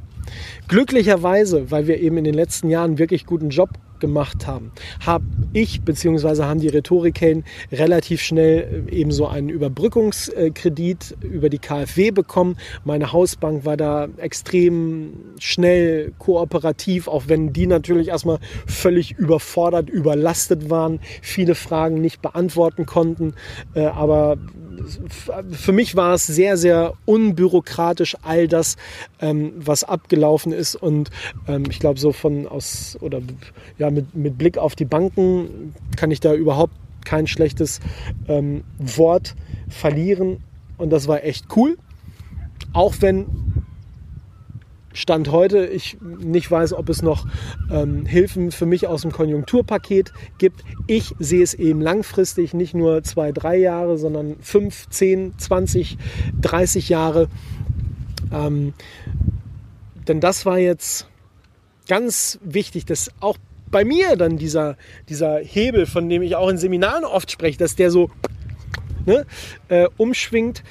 Glücklicherweise, 0.69 1.71
weil 1.71 1.87
wir 1.87 2.01
eben 2.01 2.19
in 2.19 2.25
den 2.25 2.35
letzten 2.35 2.69
Jahren 2.69 2.99
wirklich 2.99 3.25
guten 3.25 3.51
Job 3.51 3.71
gemacht 4.01 4.47
haben, 4.47 4.73
habe 5.05 5.25
ich 5.53 5.83
bzw. 5.83 6.43
haben 6.43 6.61
die 6.61 6.69
Rhetorikhelden 6.69 7.45
relativ 7.73 8.23
schnell 8.23 8.87
äh, 8.89 8.95
eben 8.95 9.11
so 9.11 9.27
einen 9.27 9.49
Überbrückungskredit 9.49 11.17
über 11.23 11.49
die 11.49 11.59
KfW 11.59 12.11
bekommen. 12.11 12.57
Meine 12.85 13.13
Hausbank 13.13 13.65
war 13.65 13.77
da 13.77 14.09
extrem 14.19 15.13
schnell 15.39 16.13
kooperativ, 16.19 17.09
auch 17.09 17.25
wenn 17.27 17.53
die 17.53 17.67
natürlich 17.67 18.09
erstmal 18.09 18.39
völlig 18.67 19.13
überfordert, 19.13 19.89
überlastet 19.89 20.71
waren, 20.71 21.01
viele 21.23 21.55
Fragen 21.55 22.01
nicht 22.01 22.23
beantworten 22.23 22.87
konnten. 22.87 23.35
Äh, 23.75 23.87
aber 23.87 24.39
für 25.51 25.73
mich 25.73 25.97
war 25.97 26.15
es 26.15 26.27
sehr, 26.27 26.57
sehr 26.57 26.95
unbürokratisch, 27.05 28.17
all 28.23 28.49
das, 28.49 28.77
ähm, 29.21 29.53
was 29.57 29.85
abgelaufen 29.85 30.53
ist. 30.53 30.75
Und 30.75 31.11
ähm, 31.47 31.65
ich 31.71 31.79
glaube, 31.79 31.99
so 31.99 32.13
von 32.13 32.47
aus 32.47 32.97
oder 33.01 33.21
ja, 33.79 33.88
mit, 33.91 34.15
mit 34.15 34.39
Blick 34.39 34.59
auf 34.59 34.75
die 34.75 34.85
Banken 34.85 35.75
kann 35.97 36.11
ich 36.11 36.21
da 36.21 36.35
überhaupt 36.35 36.75
kein 37.05 37.27
schlechtes 37.27 37.81
ähm, 38.27 38.65
Wort 38.79 39.35
verlieren. 39.69 40.39
Und 40.77 40.91
das 40.91 41.09
war 41.09 41.25
echt 41.25 41.47
cool. 41.57 41.77
Auch 42.73 42.95
wenn 43.01 43.27
Stand 44.93 45.31
heute 45.31 45.67
ich 45.67 45.97
nicht 46.01 46.51
weiß, 46.51 46.73
ob 46.73 46.89
es 46.89 47.03
noch 47.03 47.27
ähm, 47.71 48.05
Hilfen 48.05 48.51
für 48.51 48.67
mich 48.67 48.89
aus 48.89 49.03
dem 49.03 49.13
Konjunkturpaket 49.13 50.13
gibt. 50.39 50.65
Ich 50.87 51.15
sehe 51.21 51.43
es 51.43 51.55
eben 51.55 51.81
langfristig, 51.81 52.53
nicht 52.53 52.75
nur 52.75 53.05
zwei, 53.05 53.31
drei 53.31 53.59
Jahre, 53.59 53.97
sondern 53.97 54.37
fünf, 54.41 54.89
zehn, 54.89 55.39
zwanzig, 55.39 55.99
dreißig 56.41 56.89
Jahre. 56.89 57.29
Ähm, 58.33 58.75
denn 60.09 60.21
das 60.21 60.45
war 60.47 60.59
jetzt 60.59 61.07
ganz 61.87 62.41
wichtig, 62.43 62.85
dass 62.85 63.11
auch 63.21 63.37
bei 63.71 63.85
mir 63.85 64.17
dann 64.17 64.37
dieser, 64.37 64.77
dieser 65.09 65.39
Hebel, 65.39 65.87
von 65.87 66.09
dem 66.09 66.23
ich 66.23 66.37
auch 66.37 66.49
in 66.49 66.59
Seminaren 66.59 67.05
oft 67.05 67.31
spreche, 67.31 67.59
dass 67.59 67.77
der 67.77 67.91
so 67.91 68.11
ne, 69.07 69.27
äh, 69.69 69.89
umschwingt, 69.97 70.63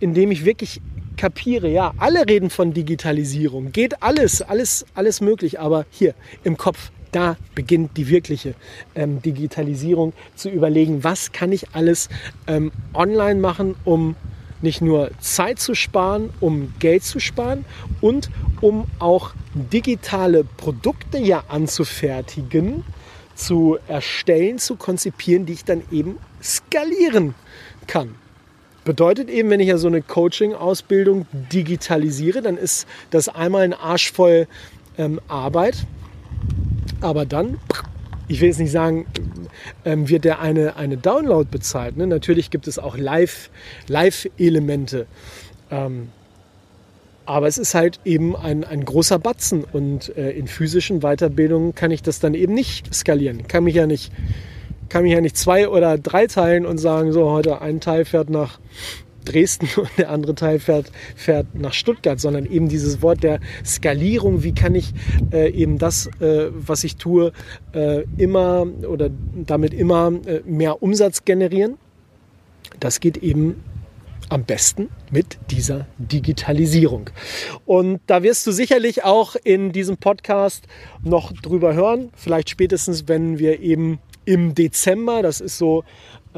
indem 0.00 0.30
ich 0.30 0.44
wirklich 0.44 0.80
kapiere, 1.16 1.68
ja, 1.68 1.92
alle 1.98 2.26
reden 2.28 2.48
von 2.48 2.72
Digitalisierung, 2.72 3.72
geht 3.72 4.02
alles, 4.02 4.40
alles, 4.40 4.86
alles 4.94 5.20
möglich, 5.20 5.58
aber 5.58 5.84
hier 5.90 6.14
im 6.44 6.56
Kopf, 6.56 6.92
da 7.10 7.36
beginnt 7.54 7.96
die 7.96 8.08
wirkliche 8.08 8.54
ähm, 8.94 9.20
Digitalisierung 9.22 10.12
zu 10.36 10.50
überlegen, 10.50 11.04
was 11.04 11.32
kann 11.32 11.52
ich 11.52 11.74
alles 11.74 12.08
ähm, 12.46 12.70
online 12.94 13.40
machen, 13.40 13.74
um 13.84 14.14
nicht 14.62 14.80
nur 14.80 15.10
Zeit 15.20 15.58
zu 15.58 15.74
sparen, 15.74 16.30
um 16.40 16.72
Geld 16.78 17.04
zu 17.04 17.20
sparen 17.20 17.64
und 18.00 18.30
um 18.60 18.86
auch 18.98 19.32
digitale 19.54 20.44
Produkte 20.44 21.18
ja 21.18 21.44
anzufertigen, 21.48 22.84
zu 23.34 23.78
erstellen, 23.86 24.58
zu 24.58 24.76
konzipieren, 24.76 25.46
die 25.46 25.52
ich 25.52 25.64
dann 25.64 25.82
eben 25.92 26.18
skalieren 26.42 27.34
kann. 27.86 28.16
Bedeutet 28.84 29.28
eben, 29.28 29.50
wenn 29.50 29.60
ich 29.60 29.68
ja 29.68 29.78
so 29.78 29.86
eine 29.86 30.02
Coaching-Ausbildung 30.02 31.26
digitalisiere, 31.52 32.42
dann 32.42 32.56
ist 32.56 32.86
das 33.10 33.28
einmal 33.28 33.62
ein 33.62 33.74
Arsch 33.74 34.12
voll 34.12 34.48
ähm, 34.96 35.20
Arbeit, 35.28 35.86
aber 37.00 37.26
dann 37.26 37.58
ich 38.28 38.40
will 38.40 38.48
jetzt 38.48 38.60
nicht 38.60 38.72
sagen, 38.72 39.06
ähm, 39.84 40.08
wird 40.08 40.24
der 40.24 40.40
eine, 40.40 40.76
eine 40.76 40.96
Download 40.96 41.48
bezahlt. 41.50 41.96
Ne? 41.96 42.06
Natürlich 42.06 42.50
gibt 42.50 42.68
es 42.68 42.78
auch 42.78 42.96
Live-Elemente. 42.96 45.06
ähm, 45.70 46.08
aber 47.28 47.46
es 47.46 47.58
ist 47.58 47.74
halt 47.74 48.00
eben 48.06 48.34
ein, 48.34 48.64
ein 48.64 48.86
großer 48.86 49.18
Batzen 49.18 49.62
und 49.62 50.16
äh, 50.16 50.30
in 50.30 50.46
physischen 50.46 51.00
Weiterbildungen 51.00 51.74
kann 51.74 51.90
ich 51.90 52.02
das 52.02 52.20
dann 52.20 52.32
eben 52.32 52.54
nicht 52.54 52.94
skalieren. 52.94 53.46
Kann 53.46 53.64
mich 53.64 53.74
ja 53.74 53.86
nicht, 53.86 54.10
kann 54.88 55.02
mich 55.02 55.12
ja 55.12 55.20
nicht 55.20 55.36
zwei 55.36 55.68
oder 55.68 55.98
drei 55.98 56.26
teilen 56.26 56.64
und 56.64 56.78
sagen, 56.78 57.12
so 57.12 57.30
heute 57.30 57.60
ein 57.60 57.80
Teil 57.80 58.06
fährt 58.06 58.30
nach 58.30 58.58
Dresden 59.28 59.68
und 59.76 59.90
der 59.98 60.10
andere 60.10 60.34
Teil 60.34 60.58
fährt, 60.58 60.90
fährt 61.16 61.54
nach 61.54 61.72
Stuttgart, 61.72 62.20
sondern 62.20 62.46
eben 62.46 62.68
dieses 62.68 63.02
Wort 63.02 63.22
der 63.22 63.40
Skalierung, 63.64 64.42
wie 64.42 64.54
kann 64.54 64.74
ich 64.74 64.92
äh, 65.32 65.50
eben 65.50 65.78
das, 65.78 66.06
äh, 66.20 66.50
was 66.50 66.84
ich 66.84 66.96
tue, 66.96 67.32
äh, 67.72 68.04
immer 68.16 68.66
oder 68.88 69.10
damit 69.34 69.74
immer 69.74 70.12
äh, 70.26 70.40
mehr 70.44 70.82
Umsatz 70.82 71.24
generieren. 71.24 71.78
Das 72.80 73.00
geht 73.00 73.18
eben 73.18 73.62
am 74.28 74.44
besten 74.44 74.90
mit 75.10 75.38
dieser 75.50 75.86
Digitalisierung. 75.98 77.10
Und 77.64 78.00
da 78.06 78.22
wirst 78.22 78.46
du 78.46 78.52
sicherlich 78.52 79.04
auch 79.04 79.36
in 79.36 79.72
diesem 79.72 79.96
Podcast 79.96 80.66
noch 81.02 81.32
drüber 81.32 81.74
hören, 81.74 82.10
vielleicht 82.14 82.50
spätestens, 82.50 83.08
wenn 83.08 83.38
wir 83.38 83.60
eben 83.60 84.00
im 84.24 84.54
Dezember, 84.54 85.22
das 85.22 85.40
ist 85.40 85.56
so 85.56 85.84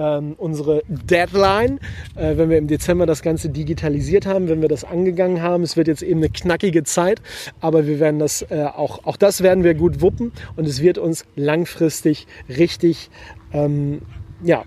ähm, 0.00 0.34
unsere 0.38 0.82
Deadline, 0.88 1.78
äh, 2.16 2.36
wenn 2.36 2.48
wir 2.48 2.56
im 2.56 2.66
Dezember 2.66 3.04
das 3.04 3.20
Ganze 3.22 3.50
digitalisiert 3.50 4.24
haben, 4.24 4.48
wenn 4.48 4.62
wir 4.62 4.68
das 4.68 4.84
angegangen 4.84 5.42
haben. 5.42 5.62
Es 5.62 5.76
wird 5.76 5.88
jetzt 5.88 6.02
eben 6.02 6.20
eine 6.20 6.30
knackige 6.30 6.84
Zeit, 6.84 7.20
aber 7.60 7.86
wir 7.86 8.00
werden 8.00 8.18
das 8.18 8.42
äh, 8.50 8.64
auch, 8.64 9.04
auch 9.04 9.16
das 9.16 9.42
werden 9.42 9.62
wir 9.62 9.74
gut 9.74 10.00
wuppen 10.00 10.32
und 10.56 10.66
es 10.66 10.80
wird 10.80 10.96
uns 10.96 11.26
langfristig 11.36 12.26
richtig 12.48 13.10
ähm, 13.52 14.00
ja, 14.42 14.64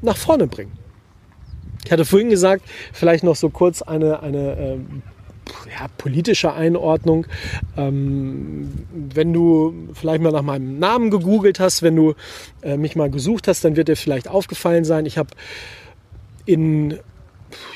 nach 0.00 0.16
vorne 0.16 0.46
bringen. 0.46 0.72
Ich 1.84 1.92
hatte 1.92 2.04
vorhin 2.04 2.30
gesagt, 2.30 2.62
vielleicht 2.92 3.24
noch 3.24 3.36
so 3.36 3.50
kurz 3.50 3.82
eine, 3.82 4.22
eine 4.22 4.52
äh, 4.56 4.78
ja, 5.70 5.88
politische 5.98 6.52
Einordnung. 6.52 7.26
Ähm, 7.76 8.72
wenn 8.92 9.32
du 9.32 9.74
vielleicht 9.94 10.22
mal 10.22 10.32
nach 10.32 10.42
meinem 10.42 10.78
Namen 10.78 11.10
gegoogelt 11.10 11.60
hast, 11.60 11.82
wenn 11.82 11.96
du 11.96 12.14
äh, 12.62 12.76
mich 12.76 12.96
mal 12.96 13.10
gesucht 13.10 13.48
hast, 13.48 13.64
dann 13.64 13.76
wird 13.76 13.88
dir 13.88 13.96
vielleicht 13.96 14.28
aufgefallen 14.28 14.84
sein, 14.84 15.06
ich 15.06 15.18
habe 15.18 15.30
in 16.44 16.98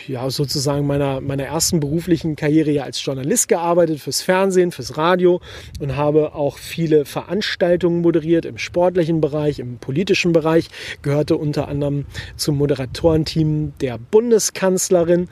ja, 0.07 0.31
sozusagen 0.31 0.87
meiner, 0.87 1.21
meiner 1.21 1.45
ersten 1.45 1.81
beruflichen 1.81 2.37
Karriere 2.37 2.71
ja 2.71 2.85
als 2.85 3.05
Journalist 3.05 3.49
gearbeitet, 3.49 4.01
fürs 4.01 4.23
Fernsehen, 4.23 4.73
fürs 4.73 4.97
Radio 4.97 5.41
und 5.81 5.97
habe 5.97 6.35
auch 6.35 6.59
viele 6.59 7.05
Veranstaltungen 7.05 8.01
moderiert 8.01 8.45
im 8.45 8.59
sportlichen 8.59 9.21
Bereich, 9.21 9.59
im 9.59 9.79
politischen 9.79 10.33
Bereich, 10.33 10.69
gehörte 11.03 11.37
unter 11.37 11.69
anderem 11.69 12.07
zum 12.37 12.57
Moderatorenteam 12.59 13.75
der 13.81 13.99
Bundeskanzlerin 13.99 15.29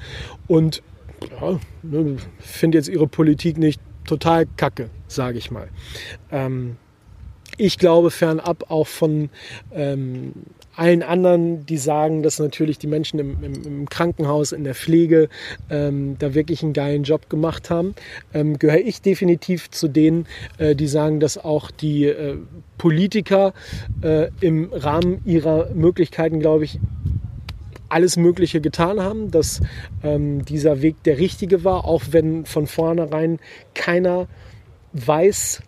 und 0.46 0.83
ja, 1.31 1.61
ne, 1.83 2.17
finde 2.39 2.79
jetzt 2.79 2.89
ihre 2.89 3.07
Politik 3.07 3.59
nicht 3.59 3.81
total 4.05 4.47
kacke, 4.57 4.91
sage 5.09 5.39
ich 5.39 5.51
mal. 5.51 5.69
Ähm, 6.31 6.77
ich 7.57 7.79
glaube 7.79 8.11
fernab 8.11 8.71
auch 8.71 8.87
von 8.87 9.31
ähm, 9.73 10.33
allen 10.77 11.03
anderen, 11.03 11.67
die 11.67 11.77
sagen, 11.77 12.23
dass 12.23 12.39
natürlich 12.39 12.79
die 12.79 12.89
Menschen 12.89 13.21
im, 13.21 13.45
im, 13.45 13.63
im 13.63 13.89
Krankenhaus, 13.89 14.53
in 14.53 14.65
der 14.65 14.75
Pflege 14.75 15.29
ähm, 15.71 16.17
da 16.19 16.35
wirklich 16.35 16.63
einen 16.63 16.73
geilen 16.73 17.05
Job 17.05 17.31
gemacht 17.31 17.71
haben, 17.71 17.95
ähm, 18.33 18.59
gehöre 18.59 18.81
ich 18.81 19.03
definitiv 19.03 19.71
zu 19.71 19.89
denen, 19.89 20.27
äh, 20.59 20.75
die 20.75 20.89
sagen, 20.89 21.21
dass 21.21 21.39
auch 21.39 21.71
die 21.71 22.07
äh, 22.07 22.39
Politiker 22.77 23.55
äh, 24.03 24.31
im 24.41 24.71
Rahmen 24.73 25.21
ihrer 25.25 25.71
Möglichkeiten, 25.75 26.41
glaube 26.41 26.65
ich, 26.65 26.81
alles 27.88 28.16
Mögliche 28.16 28.61
getan 28.61 29.01
haben, 29.01 29.31
dass 29.31 29.61
ähm, 30.03 30.44
dieser 30.44 30.83
Weg 30.83 31.03
der 31.05 31.18
richtige 31.18 31.64
war, 31.64 31.85
auch 31.85 32.03
wenn 32.11 32.44
von 32.47 32.66
vornherein 32.66 33.38
keiner 33.75 34.27
weiß, 34.92 35.62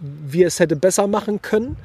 wie 0.00 0.42
es 0.42 0.60
hätte 0.60 0.76
besser 0.76 1.06
machen 1.06 1.42
können. 1.42 1.76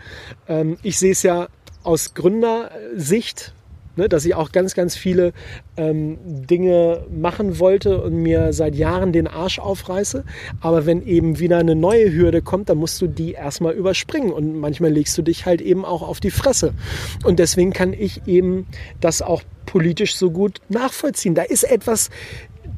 Ähm, 0.47 0.77
ich 0.83 0.97
sehe 0.97 1.11
es 1.11 1.23
ja 1.23 1.47
aus 1.83 2.13
Gründersicht, 2.13 3.53
ne, 3.99 4.09
dass 4.09 4.25
ich 4.25 4.33
auch 4.33 4.51
ganz, 4.51 4.73
ganz 4.73 4.95
viele 4.95 5.33
ähm, 5.77 6.17
Dinge 6.25 7.05
machen 7.11 7.59
wollte 7.59 8.01
und 8.01 8.15
mir 8.15 8.53
seit 8.53 8.75
Jahren 8.75 9.13
den 9.13 9.27
Arsch 9.27 9.59
aufreiße. 9.59 10.23
Aber 10.61 10.85
wenn 10.85 11.05
eben 11.05 11.39
wieder 11.39 11.59
eine 11.59 11.75
neue 11.75 12.11
Hürde 12.11 12.41
kommt, 12.41 12.69
dann 12.69 12.77
musst 12.77 13.01
du 13.01 13.07
die 13.07 13.33
erstmal 13.33 13.73
überspringen 13.73 14.31
und 14.31 14.55
manchmal 14.59 14.91
legst 14.91 15.17
du 15.17 15.21
dich 15.21 15.45
halt 15.45 15.61
eben 15.61 15.85
auch 15.85 16.01
auf 16.01 16.19
die 16.19 16.31
Fresse. 16.31 16.73
Und 17.23 17.39
deswegen 17.39 17.71
kann 17.71 17.93
ich 17.93 18.25
eben 18.25 18.65
das 18.99 19.21
auch 19.21 19.43
politisch 19.65 20.15
so 20.15 20.31
gut 20.31 20.59
nachvollziehen. 20.69 21.35
Da 21.35 21.43
ist 21.43 21.63
etwas, 21.63 22.09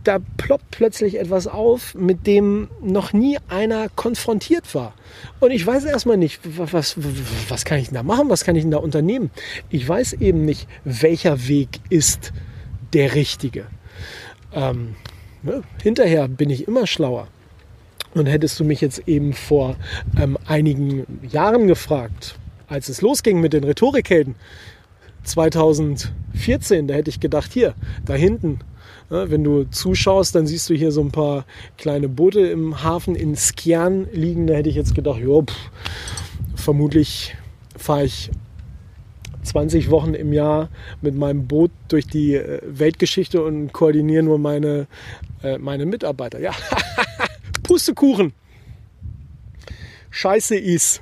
da 0.03 0.19
ploppt 0.37 0.71
plötzlich 0.71 1.19
etwas 1.19 1.47
auf, 1.47 1.95
mit 1.95 2.27
dem 2.27 2.69
noch 2.81 3.13
nie 3.13 3.37
einer 3.47 3.89
konfrontiert 3.89 4.73
war. 4.73 4.93
Und 5.39 5.51
ich 5.51 5.65
weiß 5.65 5.85
erstmal 5.85 6.17
nicht, 6.17 6.39
was, 6.43 6.97
was, 7.49 7.65
kann 7.65 7.79
ich 7.79 7.87
denn 7.87 7.95
da 7.95 8.03
machen, 8.03 8.29
was 8.29 8.43
kann 8.43 8.55
ich 8.55 8.63
denn 8.63 8.71
da 8.71 8.77
unternehmen. 8.77 9.31
Ich 9.69 9.87
weiß 9.87 10.13
eben 10.13 10.45
nicht, 10.45 10.67
welcher 10.83 11.47
Weg 11.47 11.79
ist 11.89 12.31
der 12.93 13.15
richtige. 13.15 13.65
Ähm, 14.53 14.95
ne? 15.43 15.63
Hinterher 15.81 16.27
bin 16.27 16.49
ich 16.49 16.67
immer 16.67 16.87
schlauer. 16.87 17.27
Und 18.13 18.25
hättest 18.25 18.59
du 18.59 18.65
mich 18.65 18.81
jetzt 18.81 19.07
eben 19.07 19.31
vor 19.31 19.77
ähm, 20.19 20.37
einigen 20.45 21.05
Jahren 21.29 21.67
gefragt, 21.67 22.35
als 22.67 22.89
es 22.89 23.01
losging 23.01 23.39
mit 23.39 23.53
den 23.53 23.63
Rhetorikhelden, 23.63 24.35
2014, 25.23 26.87
da 26.87 26.93
hätte 26.93 27.09
ich 27.09 27.19
gedacht, 27.19 27.53
hier, 27.53 27.73
da 28.05 28.13
hinten 28.13 28.59
wenn 29.11 29.43
du 29.43 29.65
zuschaust, 29.65 30.35
dann 30.35 30.47
siehst 30.47 30.69
du 30.69 30.73
hier 30.73 30.91
so 30.91 31.01
ein 31.01 31.11
paar 31.11 31.45
kleine 31.77 32.07
Boote 32.07 32.39
im 32.39 32.81
Hafen 32.81 33.15
in 33.15 33.35
Skian 33.35 34.07
liegen. 34.13 34.47
Da 34.47 34.53
hätte 34.53 34.69
ich 34.69 34.75
jetzt 34.75 34.95
gedacht, 34.95 35.19
ja, 35.19 35.43
vermutlich 36.55 37.35
fahre 37.75 38.05
ich 38.05 38.31
20 39.43 39.89
Wochen 39.89 40.13
im 40.13 40.31
Jahr 40.31 40.69
mit 41.01 41.15
meinem 41.15 41.47
Boot 41.47 41.71
durch 41.89 42.07
die 42.07 42.35
äh, 42.35 42.61
Weltgeschichte 42.63 43.43
und 43.43 43.73
koordiniere 43.73 44.23
nur 44.23 44.39
meine, 44.39 44.87
äh, 45.43 45.57
meine 45.57 45.85
Mitarbeiter. 45.85 46.39
Ja, 46.39 46.51
Pustekuchen. 47.63 48.33
Scheiße 50.09 50.55
ist. 50.55 51.01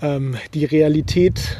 Ähm, 0.00 0.36
die 0.54 0.64
Realität 0.64 1.58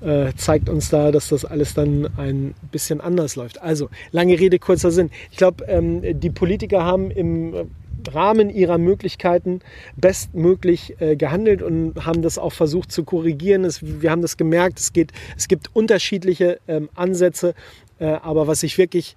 äh, 0.00 0.32
zeigt 0.36 0.68
uns 0.68 0.90
da, 0.90 1.10
dass 1.10 1.28
das 1.28 1.44
alles 1.44 1.74
dann 1.74 2.08
ein 2.16 2.54
bisschen 2.70 3.00
anders 3.00 3.36
läuft. 3.36 3.60
Also, 3.62 3.88
lange 4.12 4.38
Rede, 4.38 4.58
kurzer 4.58 4.90
Sinn. 4.90 5.10
Ich 5.30 5.36
glaube, 5.36 5.64
ähm, 5.66 6.20
die 6.20 6.30
Politiker 6.30 6.84
haben 6.84 7.10
im 7.10 7.70
Rahmen 8.12 8.50
ihrer 8.50 8.78
Möglichkeiten 8.78 9.60
bestmöglich 9.96 11.00
äh, 11.00 11.16
gehandelt 11.16 11.62
und 11.62 12.06
haben 12.06 12.22
das 12.22 12.38
auch 12.38 12.52
versucht 12.52 12.92
zu 12.92 13.04
korrigieren. 13.04 13.64
Es, 13.64 13.80
wir 13.82 14.10
haben 14.10 14.22
das 14.22 14.36
gemerkt, 14.36 14.78
es, 14.78 14.92
geht, 14.92 15.12
es 15.36 15.48
gibt 15.48 15.74
unterschiedliche 15.74 16.60
ähm, 16.68 16.88
Ansätze, 16.94 17.54
äh, 17.98 18.06
aber 18.06 18.46
was 18.46 18.62
ich 18.62 18.78
wirklich 18.78 19.16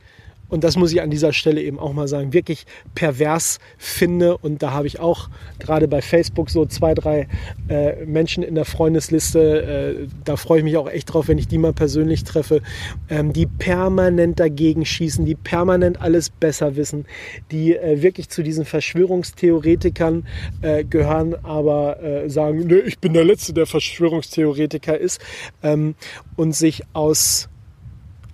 und 0.52 0.66
das 0.66 0.76
muss 0.76 0.92
ich 0.92 1.02
an 1.02 1.10
dieser 1.10 1.32
Stelle 1.32 1.62
eben 1.62 1.80
auch 1.80 1.94
mal 1.94 2.10
sagen, 2.10 2.34
wirklich 2.34 2.66
pervers 2.94 3.60
finde. 3.78 4.38
Und 4.38 4.62
da 4.62 4.72
habe 4.72 4.86
ich 4.86 5.00
auch 5.00 5.30
gerade 5.60 5.88
bei 5.88 6.02
Facebook 6.02 6.50
so 6.50 6.66
zwei, 6.66 6.94
drei 6.94 7.30
äh, 7.70 8.06
Menschen 8.06 8.44
in 8.44 8.56
der 8.56 8.66
Freundesliste, 8.66 10.02
äh, 10.02 10.08
da 10.26 10.36
freue 10.36 10.60
ich 10.60 10.66
mich 10.66 10.76
auch 10.76 10.90
echt 10.90 11.14
drauf, 11.14 11.30
wenn 11.30 11.38
ich 11.38 11.48
die 11.48 11.58
mal 11.58 11.72
persönlich 11.72 12.26
treffe, 12.26 12.62
ähm, 13.10 13.32
die 13.32 13.46
permanent 13.46 14.42
dagegen 14.42 14.86
schießen, 14.86 15.24
die 15.24 15.36
permanent 15.36 16.02
alles 16.02 16.30
besser 16.30 16.76
wissen, 16.76 17.06
die 17.50 17.78
äh, 17.78 18.02
wirklich 18.02 18.28
zu 18.28 18.44
diesen 18.44 18.66
Verschwörungstheoretikern 18.66 20.28
äh, 20.62 20.84
gehören, 20.84 21.34
aber 21.44 22.04
äh, 22.04 22.30
sagen, 22.30 22.68
nö, 22.68 22.82
ich 22.86 23.00
bin 23.00 23.14
der 23.14 23.24
Letzte, 23.24 23.54
der 23.54 23.68
Verschwörungstheoretiker 23.68 24.98
ist 24.98 25.22
ähm, 25.64 25.96
und 26.36 26.54
sich 26.54 26.84
aus 26.92 27.48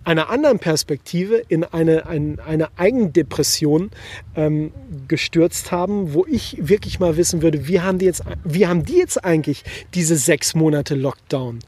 einer 0.07 0.29
anderen 0.29 0.57
Perspektive 0.57 1.35
in 1.49 1.65
eine, 1.65 2.05
ein, 2.05 2.39
eine 2.39 2.69
Eigendepression 2.77 3.91
ähm, 4.35 4.71
gestürzt 5.09 5.73
haben, 5.73 6.13
wo 6.13 6.25
ich 6.25 6.57
wirklich 6.61 7.01
mal 7.01 7.17
wissen 7.17 7.41
würde, 7.41 7.67
wie 7.67 7.81
haben 7.81 7.97
die 7.97 8.05
jetzt, 8.05 8.23
wie 8.45 8.67
haben 8.67 8.85
die 8.85 8.95
jetzt 8.95 9.25
eigentlich 9.25 9.65
diese 9.93 10.15
sechs 10.15 10.55
Monate 10.55 10.95
Lockdown 10.95 11.59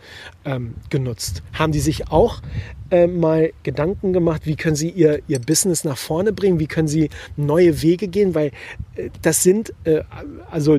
ähm, 0.46 0.76
genutzt? 0.90 1.44
Haben 1.52 1.74
die 1.74 1.82
sich 1.82 2.12
auch 2.12 2.42
äh, 2.92 3.08
mal 3.08 3.52
Gedanken 3.64 4.14
gemacht, 4.14 4.44
wie 4.46 4.56
können 4.56 4.78
sie 4.78 4.90
ihr, 4.90 5.20
ihr 5.28 5.40
Business 5.40 5.84
nach 5.84 5.98
vorne 5.98 6.32
bringen, 6.32 6.62
wie 6.62 6.68
können 6.68 6.88
sie 6.88 7.10
neue 7.36 7.82
Wege 7.82 8.08
gehen, 8.08 8.36
weil 8.36 8.52
äh, 8.96 9.10
das 9.22 9.44
sind, 9.44 9.74
äh, 9.84 10.04
also 10.50 10.78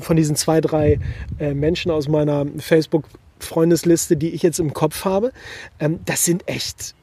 von 0.00 0.16
diesen 0.16 0.34
zwei, 0.34 0.62
drei 0.62 0.98
äh, 1.38 1.52
Menschen 1.52 1.90
aus 1.90 2.08
meiner 2.08 2.46
Facebook- 2.58 3.04
Freundesliste, 3.42 4.16
die 4.16 4.30
ich 4.30 4.42
jetzt 4.44 4.60
im 4.60 4.72
Kopf 4.72 5.04
habe, 5.04 5.32
ähm, 5.80 5.98
das 6.04 6.24
sind 6.24 6.48
echt 6.48 6.94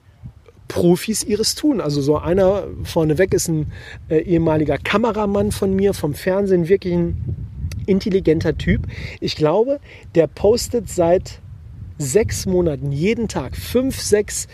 Profis 0.69 1.23
ihres 1.23 1.55
tun. 1.55 1.81
Also 1.81 1.99
so 1.99 2.17
einer 2.17 2.63
vorneweg 2.83 3.33
ist 3.33 3.49
ein 3.49 3.73
äh, 4.07 4.19
ehemaliger 4.19 4.77
Kameramann 4.77 5.51
von 5.51 5.75
mir 5.75 5.93
vom 5.93 6.13
Fernsehen, 6.13 6.69
wirklich 6.69 6.93
ein 6.93 7.35
intelligenter 7.85 8.57
Typ. 8.57 8.87
Ich 9.19 9.35
glaube, 9.35 9.81
der 10.15 10.27
postet 10.27 10.89
seit 10.89 11.41
sechs 11.97 12.45
Monaten 12.45 12.93
jeden 12.93 13.27
Tag 13.27 13.57
fünf, 13.57 13.99
sechs, 13.99 14.47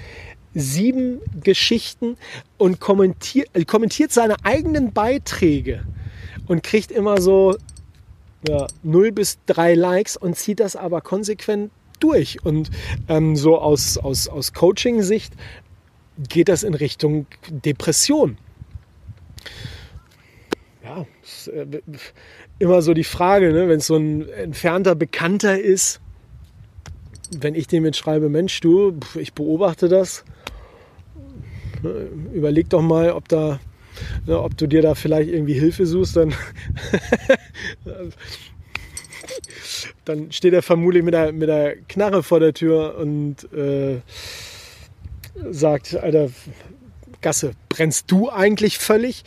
sieben 0.55 1.19
Geschichten 1.43 2.17
und 2.57 2.79
kommentiert, 2.79 3.49
äh, 3.53 3.65
kommentiert 3.65 4.11
seine 4.11 4.37
eigenen 4.43 4.93
Beiträge 4.93 5.83
und 6.47 6.63
kriegt 6.63 6.91
immer 6.91 7.21
so 7.21 7.57
ja, 8.47 8.67
0 8.83 9.11
bis 9.11 9.37
3 9.47 9.75
Likes 9.75 10.15
und 10.15 10.37
zieht 10.37 10.61
das 10.61 10.75
aber 10.75 11.01
konsequent 11.01 11.71
durch. 11.99 12.43
Und 12.45 12.69
ähm, 13.09 13.35
so 13.35 13.57
aus, 13.57 13.97
aus, 13.97 14.27
aus 14.27 14.53
Coaching-Sicht 14.53 15.33
geht 16.17 16.49
das 16.49 16.63
in 16.63 16.73
Richtung 16.73 17.27
Depression. 17.49 18.37
Ja, 20.83 21.05
ist, 21.23 21.47
äh, 21.47 21.65
immer 22.59 22.81
so 22.81 22.93
die 22.93 23.03
Frage, 23.03 23.51
ne, 23.51 23.67
wenn 23.67 23.79
es 23.79 23.87
so 23.87 23.95
ein 23.95 24.29
entfernter 24.29 24.95
Bekannter 24.95 25.59
ist, 25.59 25.99
wenn 27.35 27.55
ich 27.55 27.67
dem 27.67 27.85
jetzt 27.85 27.97
schreibe, 27.97 28.29
Mensch, 28.29 28.59
du, 28.61 28.97
ich 29.15 29.33
beobachte 29.33 29.89
das, 29.89 30.23
ne, 31.81 32.07
überleg 32.33 32.69
doch 32.69 32.81
mal, 32.81 33.11
ob 33.11 33.27
da, 33.27 33.59
ne, 34.25 34.39
ob 34.39 34.55
du 34.57 34.67
dir 34.67 34.81
da 34.81 34.95
vielleicht 34.95 35.29
irgendwie 35.29 35.59
Hilfe 35.59 35.85
suchst, 35.85 36.15
dann, 36.15 36.33
dann 40.05 40.31
steht 40.31 40.53
er 40.53 40.61
vermutlich 40.61 41.03
mit 41.03 41.13
der, 41.13 41.31
mit 41.33 41.49
der 41.49 41.77
Knarre 41.87 42.23
vor 42.23 42.39
der 42.39 42.53
Tür 42.53 42.95
und 42.97 43.51
äh, 43.53 44.01
sagt, 45.51 45.95
Alter, 45.95 46.29
Gasse, 47.21 47.53
brennst 47.69 48.11
du 48.11 48.29
eigentlich 48.29 48.77
völlig? 48.77 49.23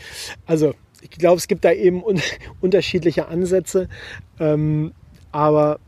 Also 0.47 0.75
ich 1.01 1.11
glaube, 1.11 1.39
es 1.39 1.49
gibt 1.49 1.65
da 1.65 1.73
eben 1.73 2.03
un 2.03 2.21
unterschiedliche 2.61 3.29
Ansätze, 3.29 3.89
ähm, 4.39 4.93
aber 5.33 5.79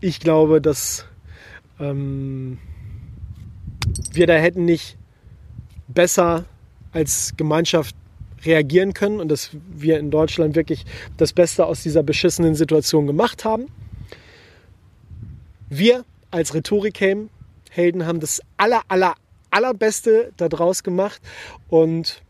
ich 0.00 0.20
glaube, 0.20 0.60
dass 0.60 1.06
ähm, 1.78 2.58
wir 4.12 4.26
da 4.26 4.34
hätten 4.34 4.64
nicht 4.64 4.96
besser 5.88 6.44
als 6.92 7.34
Gemeinschaft 7.36 7.94
reagieren 8.44 8.94
können 8.94 9.20
und 9.20 9.28
dass 9.28 9.50
wir 9.70 9.98
in 9.98 10.10
Deutschland 10.10 10.54
wirklich 10.54 10.86
das 11.16 11.32
Beste 11.32 11.66
aus 11.66 11.82
dieser 11.82 12.02
beschissenen 12.02 12.54
Situation 12.54 13.06
gemacht 13.06 13.44
haben. 13.44 13.66
Wir 15.68 16.04
als 16.30 16.54
Rhetorikhame 16.54 17.28
Helden 17.70 18.06
haben 18.06 18.20
das 18.20 18.42
aller, 18.56 18.82
aller, 18.88 19.14
allerbeste 19.50 20.32
daraus 20.36 20.82
gemacht. 20.82 21.20
Und 21.68 22.22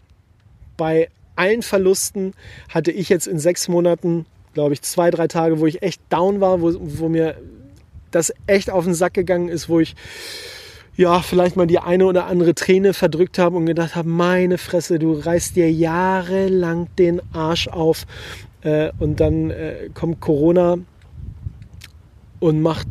bei 0.77 1.09
allen 1.37 1.63
Verlusten 1.63 2.33
hatte 2.69 2.93
ich 2.93 3.09
jetzt 3.09 3.27
in 3.27 3.39
sechs 3.39 3.69
Monaten, 3.69 4.27
glaube 4.55 4.75
ich, 4.75 4.83
zwei, 4.83 5.11
drei 5.11 5.27
Tage, 5.27 5.59
wo 5.59 5.67
ich 5.67 5.83
echt 5.83 6.01
down 6.11 6.41
war, 6.41 6.61
wo, 6.61 6.73
wo 6.79 7.09
mir 7.09 7.37
das 8.11 8.33
echt 8.47 8.71
auf 8.71 8.85
den 8.85 8.95
Sack 8.95 9.15
gegangen 9.15 9.49
ist, 9.49 9.69
wo 9.69 9.81
ich 9.81 9.95
ja, 10.97 11.21
vielleicht 11.23 11.57
mal 11.57 11.67
die 11.67 11.79
eine 11.79 12.05
oder 12.05 12.27
andere 12.27 12.55
Träne 12.55 12.93
verdrückt 12.93 13.39
habe 13.39 13.57
und 13.57 13.65
gedacht 13.65 13.97
habe, 13.97 14.09
meine 14.09 14.59
Fresse, 14.59 14.99
du 14.99 15.13
reißt 15.15 15.57
dir 15.57 15.73
jahrelang 15.73 16.89
den 16.99 17.23
Arsch 17.33 17.69
auf 17.69 18.07
äh, 18.63 18.91
und 18.99 19.19
dann 19.19 19.51
äh, 19.51 19.89
kommt 19.95 20.21
Corona 20.21 20.77
und 22.39 22.61
macht 22.61 22.89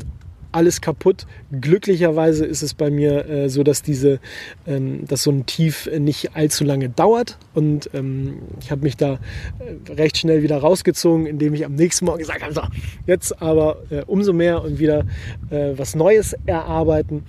alles 0.51 0.81
kaputt. 0.81 1.25
Glücklicherweise 1.59 2.45
ist 2.45 2.61
es 2.61 2.73
bei 2.73 2.89
mir 2.89 3.27
äh, 3.27 3.49
so, 3.49 3.63
dass 3.63 3.81
diese, 3.81 4.19
ähm, 4.67 5.05
dass 5.05 5.23
so 5.23 5.31
ein 5.31 5.45
Tief 5.45 5.89
nicht 5.97 6.35
allzu 6.35 6.63
lange 6.63 6.89
dauert. 6.89 7.37
Und 7.53 7.89
ähm, 7.93 8.39
ich 8.61 8.71
habe 8.71 8.81
mich 8.81 8.97
da 8.97 9.19
äh, 9.59 9.91
recht 9.93 10.17
schnell 10.17 10.43
wieder 10.43 10.57
rausgezogen, 10.57 11.25
indem 11.25 11.53
ich 11.53 11.65
am 11.65 11.75
nächsten 11.75 12.05
Morgen 12.05 12.19
gesagt 12.19 12.43
habe, 12.43 12.53
so, 12.53 12.61
jetzt 13.05 13.41
aber 13.41 13.83
äh, 13.89 14.03
umso 14.05 14.33
mehr 14.33 14.63
und 14.63 14.79
wieder 14.79 15.05
äh, 15.49 15.73
was 15.75 15.95
Neues 15.95 16.35
erarbeiten. 16.45 17.23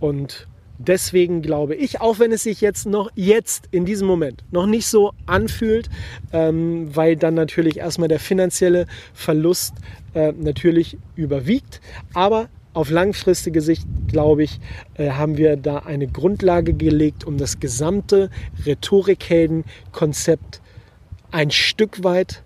Und 0.00 0.46
deswegen 0.78 1.42
glaube 1.42 1.74
ich, 1.74 2.00
auch 2.00 2.18
wenn 2.18 2.32
es 2.32 2.42
sich 2.42 2.60
jetzt 2.60 2.86
noch 2.86 3.10
jetzt 3.14 3.68
in 3.70 3.84
diesem 3.84 4.06
Moment 4.06 4.44
noch 4.50 4.66
nicht 4.66 4.86
so 4.86 5.12
anfühlt, 5.26 5.88
ähm, 6.32 6.94
weil 6.94 7.16
dann 7.16 7.34
natürlich 7.34 7.78
erstmal 7.78 8.08
der 8.08 8.20
finanzielle 8.20 8.86
Verlust 9.14 9.74
äh, 10.14 10.32
natürlich 10.32 10.98
überwiegt, 11.14 11.80
aber 12.14 12.48
auf 12.76 12.90
langfristige 12.90 13.62
Sicht, 13.62 13.88
glaube 14.06 14.42
ich, 14.42 14.60
äh, 14.94 15.10
haben 15.12 15.38
wir 15.38 15.56
da 15.56 15.78
eine 15.78 16.06
Grundlage 16.06 16.74
gelegt, 16.74 17.24
um 17.24 17.38
das 17.38 17.58
gesamte 17.58 18.28
Rhetorikhelden-Konzept 18.66 20.60
ein 21.30 21.50
Stück 21.50 22.04
weit 22.04 22.42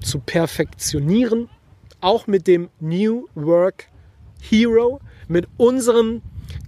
zu 0.00 0.18
perfektionieren, 0.18 1.48
auch 2.00 2.26
mit 2.26 2.48
dem 2.48 2.70
New 2.80 3.28
Work 3.36 3.86
Hero, 4.40 5.00
mit 5.28 5.46
unserem 5.56 6.22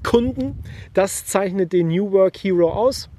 Kunden. 0.05 0.63
Das 0.95 1.27
zeichnet 1.27 1.73
den 1.73 1.89
New 1.89 2.13
Work 2.13 2.37
Hero 2.37 2.73
aus. 2.73 3.11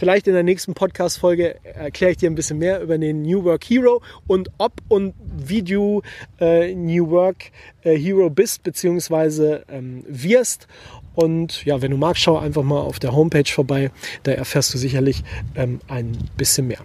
Vielleicht 0.00 0.26
in 0.28 0.32
der 0.32 0.42
nächsten 0.42 0.72
Podcast-Folge 0.72 1.62
erkläre 1.62 2.12
ich 2.12 2.16
dir 2.16 2.30
ein 2.30 2.34
bisschen 2.34 2.56
mehr 2.56 2.80
über 2.80 2.96
den 2.96 3.20
New 3.20 3.44
Work 3.44 3.64
Hero 3.64 4.00
und 4.26 4.48
ob 4.56 4.72
und 4.88 5.12
wie 5.20 5.62
du 5.62 6.00
äh, 6.40 6.74
New 6.74 7.10
Work 7.10 7.50
äh, 7.82 7.98
Hero 7.98 8.30
bist 8.30 8.62
bzw. 8.62 9.58
Ähm, 9.68 10.02
wirst. 10.08 10.68
Und 11.14 11.66
ja, 11.66 11.82
wenn 11.82 11.90
du 11.90 11.98
magst, 11.98 12.22
schau 12.22 12.38
einfach 12.38 12.62
mal 12.62 12.80
auf 12.80 12.98
der 12.98 13.14
Homepage 13.14 13.44
vorbei. 13.44 13.90
Da 14.22 14.32
erfährst 14.32 14.72
du 14.72 14.78
sicherlich 14.78 15.22
ähm, 15.54 15.80
ein 15.86 16.16
bisschen 16.38 16.68
mehr. 16.68 16.80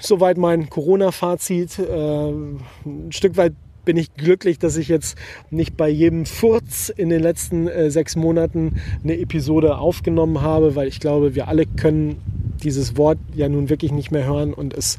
Soweit 0.00 0.38
mein 0.38 0.70
Corona-Fazit. 0.70 1.78
Äh, 1.78 2.30
ein 2.30 3.12
Stück 3.12 3.36
weit 3.36 3.52
bin 3.88 3.96
ich 3.96 4.12
glücklich, 4.12 4.58
dass 4.58 4.76
ich 4.76 4.88
jetzt 4.88 5.16
nicht 5.48 5.78
bei 5.78 5.88
jedem 5.88 6.26
Furz 6.26 6.90
in 6.94 7.08
den 7.08 7.22
letzten 7.22 7.68
äh, 7.68 7.90
sechs 7.90 8.16
Monaten 8.16 8.82
eine 9.02 9.18
Episode 9.18 9.78
aufgenommen 9.78 10.42
habe, 10.42 10.76
weil 10.76 10.88
ich 10.88 11.00
glaube, 11.00 11.34
wir 11.34 11.48
alle 11.48 11.64
können 11.64 12.20
dieses 12.62 12.98
Wort 12.98 13.16
ja 13.34 13.48
nun 13.48 13.70
wirklich 13.70 13.90
nicht 13.90 14.10
mehr 14.10 14.26
hören 14.26 14.52
und 14.52 14.74
es 14.74 14.98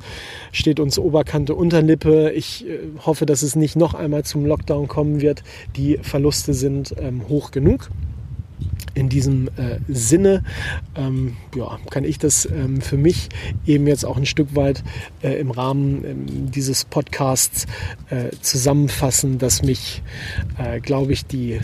steht 0.52 0.80
uns 0.80 0.98
Oberkante 0.98 1.54
Unterlippe. 1.54 2.32
Ich 2.32 2.68
äh, 2.68 2.80
hoffe, 3.06 3.28
dass 3.28 3.44
es 3.44 3.56
nicht 3.56 3.76
noch 3.76 3.94
einmal 3.94 4.24
zum 4.24 4.44
Lockdown 4.48 4.88
kommen 4.88 5.22
wird. 5.22 5.44
Die 5.76 6.00
Verluste 6.02 6.56
sind 6.56 6.96
ähm, 7.00 7.30
hoch 7.30 7.52
genug 7.52 7.92
in 8.94 9.10
diesem 9.10 9.48
äh, 9.50 9.80
Sinne 9.88 10.44
ähm, 10.96 11.38
ja, 11.56 11.80
kann 11.90 12.04
ich 12.04 12.20
das 12.20 12.46
ähm, 12.46 12.82
für 12.82 12.98
mich 12.98 13.30
eben 13.66 13.88
jetzt 13.88 14.06
auch 14.06 14.18
ein 14.18 14.26
Stück 14.26 14.56
weit 14.56 14.84
äh, 15.22 15.40
im 15.40 15.52
Rahmen 15.52 16.04
ähm, 16.06 16.52
dieses 16.52 16.86
Podcasts 16.86 17.66
äh, 18.10 18.30
zusammenfassen, 18.42 19.38
dass 19.38 19.64
mich, 19.64 20.02
äh, 20.58 20.80
glaube 20.80 21.14
ich, 21.14 21.26
die 21.26 21.60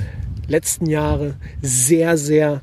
letzten 0.47 0.85
Jahre 0.87 1.35
sehr, 1.61 2.17
sehr 2.17 2.61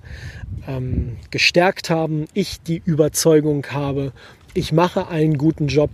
ähm, 0.66 1.16
gestärkt 1.30 1.90
haben. 1.90 2.26
Ich 2.34 2.60
die 2.62 2.82
Überzeugung 2.84 3.66
habe, 3.70 4.12
ich 4.54 4.72
mache 4.72 5.08
einen 5.08 5.38
guten 5.38 5.68
Job. 5.68 5.90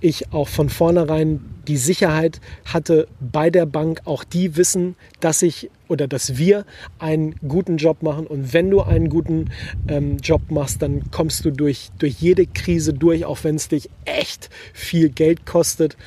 Ich 0.00 0.32
auch 0.32 0.48
von 0.48 0.68
vornherein 0.68 1.40
die 1.68 1.76
Sicherheit 1.76 2.40
hatte 2.64 3.06
bei 3.20 3.50
der 3.50 3.66
Bank, 3.66 4.02
auch 4.04 4.24
die 4.24 4.56
wissen, 4.56 4.96
dass 5.20 5.42
ich 5.42 5.70
oder 5.92 6.08
dass 6.08 6.38
wir 6.38 6.64
einen 6.98 7.34
guten 7.46 7.76
Job 7.76 8.02
machen. 8.02 8.26
Und 8.26 8.54
wenn 8.54 8.70
du 8.70 8.80
einen 8.80 9.10
guten 9.10 9.50
ähm, 9.88 10.16
Job 10.22 10.40
machst, 10.50 10.80
dann 10.80 11.10
kommst 11.10 11.44
du 11.44 11.50
durch, 11.50 11.90
durch 11.98 12.14
jede 12.14 12.46
Krise 12.46 12.94
durch, 12.94 13.26
auch 13.26 13.44
wenn 13.44 13.56
es 13.56 13.68
dich 13.68 13.90
echt 14.06 14.48
viel 14.72 15.10
Geld 15.10 15.44
kostet. 15.44 15.98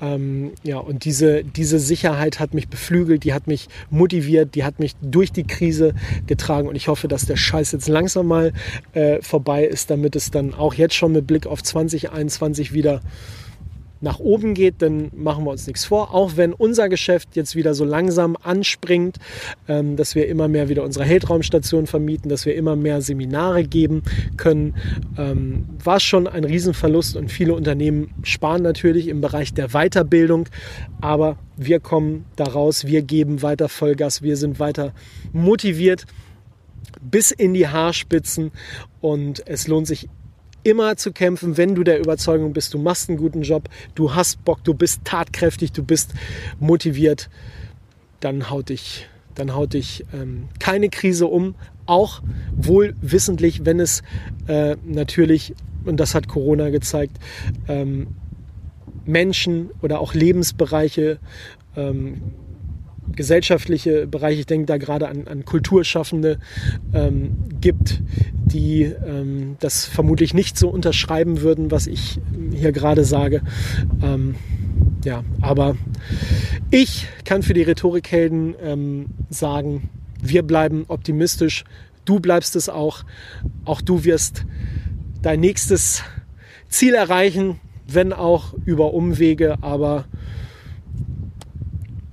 Ähm, 0.00 0.52
ja, 0.62 0.78
und 0.78 1.04
diese, 1.04 1.42
diese 1.42 1.80
Sicherheit 1.80 2.38
hat 2.38 2.54
mich 2.54 2.68
beflügelt, 2.68 3.24
die 3.24 3.34
hat 3.34 3.48
mich 3.48 3.68
motiviert, 3.90 4.54
die 4.54 4.62
hat 4.62 4.78
mich 4.78 4.94
durch 5.02 5.32
die 5.32 5.44
Krise 5.44 5.94
getragen. 6.28 6.68
Und 6.68 6.76
ich 6.76 6.86
hoffe, 6.86 7.08
dass 7.08 7.26
der 7.26 7.36
Scheiß 7.36 7.72
jetzt 7.72 7.88
langsam 7.88 8.28
mal 8.28 8.52
äh, 8.92 9.20
vorbei 9.20 9.64
ist, 9.64 9.90
damit 9.90 10.14
es 10.14 10.30
dann 10.30 10.54
auch 10.54 10.74
jetzt 10.74 10.94
schon 10.94 11.10
mit 11.10 11.26
Blick 11.26 11.46
auf 11.46 11.60
2021 11.60 12.72
wieder 12.72 13.00
nach 14.00 14.18
oben 14.18 14.54
geht, 14.54 14.76
dann 14.78 15.10
machen 15.14 15.44
wir 15.44 15.50
uns 15.50 15.66
nichts 15.66 15.84
vor. 15.84 16.14
Auch 16.14 16.36
wenn 16.36 16.52
unser 16.52 16.88
Geschäft 16.88 17.36
jetzt 17.36 17.56
wieder 17.56 17.74
so 17.74 17.84
langsam 17.84 18.36
anspringt, 18.42 19.16
ähm, 19.68 19.96
dass 19.96 20.14
wir 20.14 20.28
immer 20.28 20.48
mehr 20.48 20.68
wieder 20.68 20.84
unsere 20.84 21.04
Heldraumstation 21.04 21.86
vermieten, 21.86 22.28
dass 22.28 22.46
wir 22.46 22.54
immer 22.54 22.76
mehr 22.76 23.00
Seminare 23.00 23.64
geben 23.64 24.02
können, 24.36 24.74
ähm, 25.16 25.64
war 25.82 26.00
schon 26.00 26.26
ein 26.26 26.44
Riesenverlust 26.44 27.16
und 27.16 27.32
viele 27.32 27.54
Unternehmen 27.54 28.10
sparen 28.22 28.62
natürlich 28.62 29.08
im 29.08 29.20
Bereich 29.20 29.54
der 29.54 29.68
Weiterbildung, 29.68 30.48
aber 31.00 31.38
wir 31.56 31.80
kommen 31.80 32.24
daraus, 32.36 32.86
wir 32.86 33.02
geben 33.02 33.42
weiter 33.42 33.68
Vollgas, 33.68 34.22
wir 34.22 34.36
sind 34.36 34.58
weiter 34.58 34.92
motiviert 35.32 36.06
bis 37.00 37.30
in 37.30 37.54
die 37.54 37.68
Haarspitzen 37.68 38.50
und 39.00 39.46
es 39.46 39.68
lohnt 39.68 39.86
sich 39.86 40.08
immer 40.64 40.96
zu 40.96 41.12
kämpfen, 41.12 41.56
wenn 41.56 41.74
du 41.74 41.84
der 41.84 42.00
Überzeugung 42.00 42.52
bist, 42.52 42.74
du 42.74 42.78
machst 42.78 43.08
einen 43.08 43.18
guten 43.18 43.42
Job, 43.42 43.68
du 43.94 44.14
hast 44.14 44.44
Bock, 44.44 44.64
du 44.64 44.74
bist 44.74 45.04
tatkräftig, 45.04 45.72
du 45.72 45.84
bist 45.84 46.12
motiviert, 46.58 47.30
dann 48.20 48.50
haut 48.50 48.70
dich, 48.70 49.06
dann 49.34 49.54
haut 49.54 49.74
dich 49.74 50.04
ähm, 50.12 50.48
keine 50.58 50.88
Krise 50.88 51.26
um. 51.26 51.54
Auch 51.86 52.22
wohl 52.56 52.94
wissentlich, 53.02 53.66
wenn 53.66 53.78
es 53.78 54.02
äh, 54.48 54.76
natürlich, 54.84 55.54
und 55.84 56.00
das 56.00 56.14
hat 56.14 56.28
Corona 56.28 56.70
gezeigt, 56.70 57.18
ähm, 57.68 58.08
Menschen 59.04 59.70
oder 59.82 60.00
auch 60.00 60.14
Lebensbereiche 60.14 61.18
ähm, 61.76 62.22
gesellschaftliche 63.12 64.06
Bereiche, 64.06 64.40
ich 64.40 64.46
denke 64.46 64.66
da 64.66 64.76
gerade 64.76 65.08
an, 65.08 65.26
an 65.26 65.44
Kulturschaffende, 65.44 66.38
ähm, 66.92 67.36
gibt, 67.60 68.02
die 68.44 68.82
ähm, 68.82 69.56
das 69.60 69.86
vermutlich 69.86 70.34
nicht 70.34 70.58
so 70.58 70.68
unterschreiben 70.68 71.40
würden, 71.40 71.70
was 71.70 71.86
ich 71.86 72.20
hier 72.52 72.72
gerade 72.72 73.04
sage. 73.04 73.42
Ähm, 74.02 74.36
ja, 75.04 75.22
aber 75.40 75.76
ich 76.70 77.06
kann 77.24 77.42
für 77.42 77.54
die 77.54 77.62
Rhetorikhelden 77.62 78.54
ähm, 78.62 79.06
sagen, 79.28 79.90
wir 80.22 80.42
bleiben 80.42 80.84
optimistisch, 80.88 81.64
du 82.04 82.20
bleibst 82.20 82.56
es 82.56 82.68
auch, 82.68 83.04
auch 83.64 83.80
du 83.80 84.04
wirst 84.04 84.46
dein 85.22 85.40
nächstes 85.40 86.02
Ziel 86.68 86.94
erreichen, 86.94 87.60
wenn 87.86 88.12
auch 88.12 88.54
über 88.64 88.94
Umwege, 88.94 89.62
aber 89.62 90.06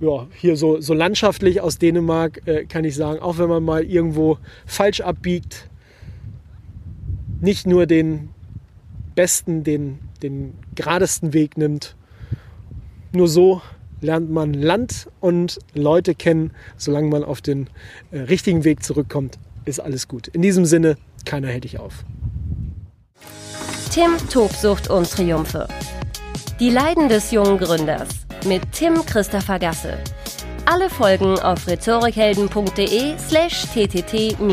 ja, 0.02 0.28
hier 0.36 0.58
so, 0.58 0.82
so 0.82 0.94
landschaftlich 0.94 1.62
aus 1.62 1.78
Dänemark 1.78 2.42
äh, 2.46 2.66
kann 2.66 2.84
ich 2.84 2.96
sagen, 2.96 3.20
auch 3.20 3.38
wenn 3.38 3.48
man 3.48 3.64
mal 3.64 3.84
irgendwo 3.84 4.38
falsch 4.66 5.02
abbiegt, 5.02 5.70
nicht 7.40 7.68
nur 7.68 7.86
den 7.86 8.30
besten, 9.16 9.64
den, 9.64 10.00
den 10.24 10.54
geradesten 10.76 11.34
Weg 11.34 11.58
nimmt. 11.58 11.96
Nur 13.14 13.28
so 13.28 13.62
lernt 14.00 14.32
man 14.32 14.54
Land 14.54 15.08
und 15.20 15.60
Leute 15.76 16.16
kennen. 16.16 16.52
Solange 16.78 17.08
man 17.08 17.24
auf 17.24 17.42
den 17.42 17.70
äh, 18.12 18.22
richtigen 18.22 18.64
Weg 18.64 18.84
zurückkommt, 18.84 19.38
ist 19.66 19.80
alles 19.80 20.08
gut. 20.08 20.28
In 20.30 20.42
diesem 20.42 20.66
Sinne, 20.66 20.98
keiner 21.26 21.50
hält 21.50 21.64
dich 21.66 21.80
auf. 21.80 22.04
Tim 23.92 24.18
Tobsucht 24.30 24.90
und 24.90 25.10
Triumphe. 25.12 25.68
Die 26.60 26.70
Leiden 26.70 27.10
des 27.10 27.32
jungen 27.32 27.58
Gründers 27.58 28.26
mit 28.46 28.72
Tim 28.72 29.06
Christopher 29.06 29.60
Gasse. 29.60 29.98
Alle 30.66 30.90
Folgen 30.90 31.40
auf 31.40 31.68
rhetorikhelden.de 31.68 33.18
slash 33.18 33.66
ttt-podcast. 33.74 34.52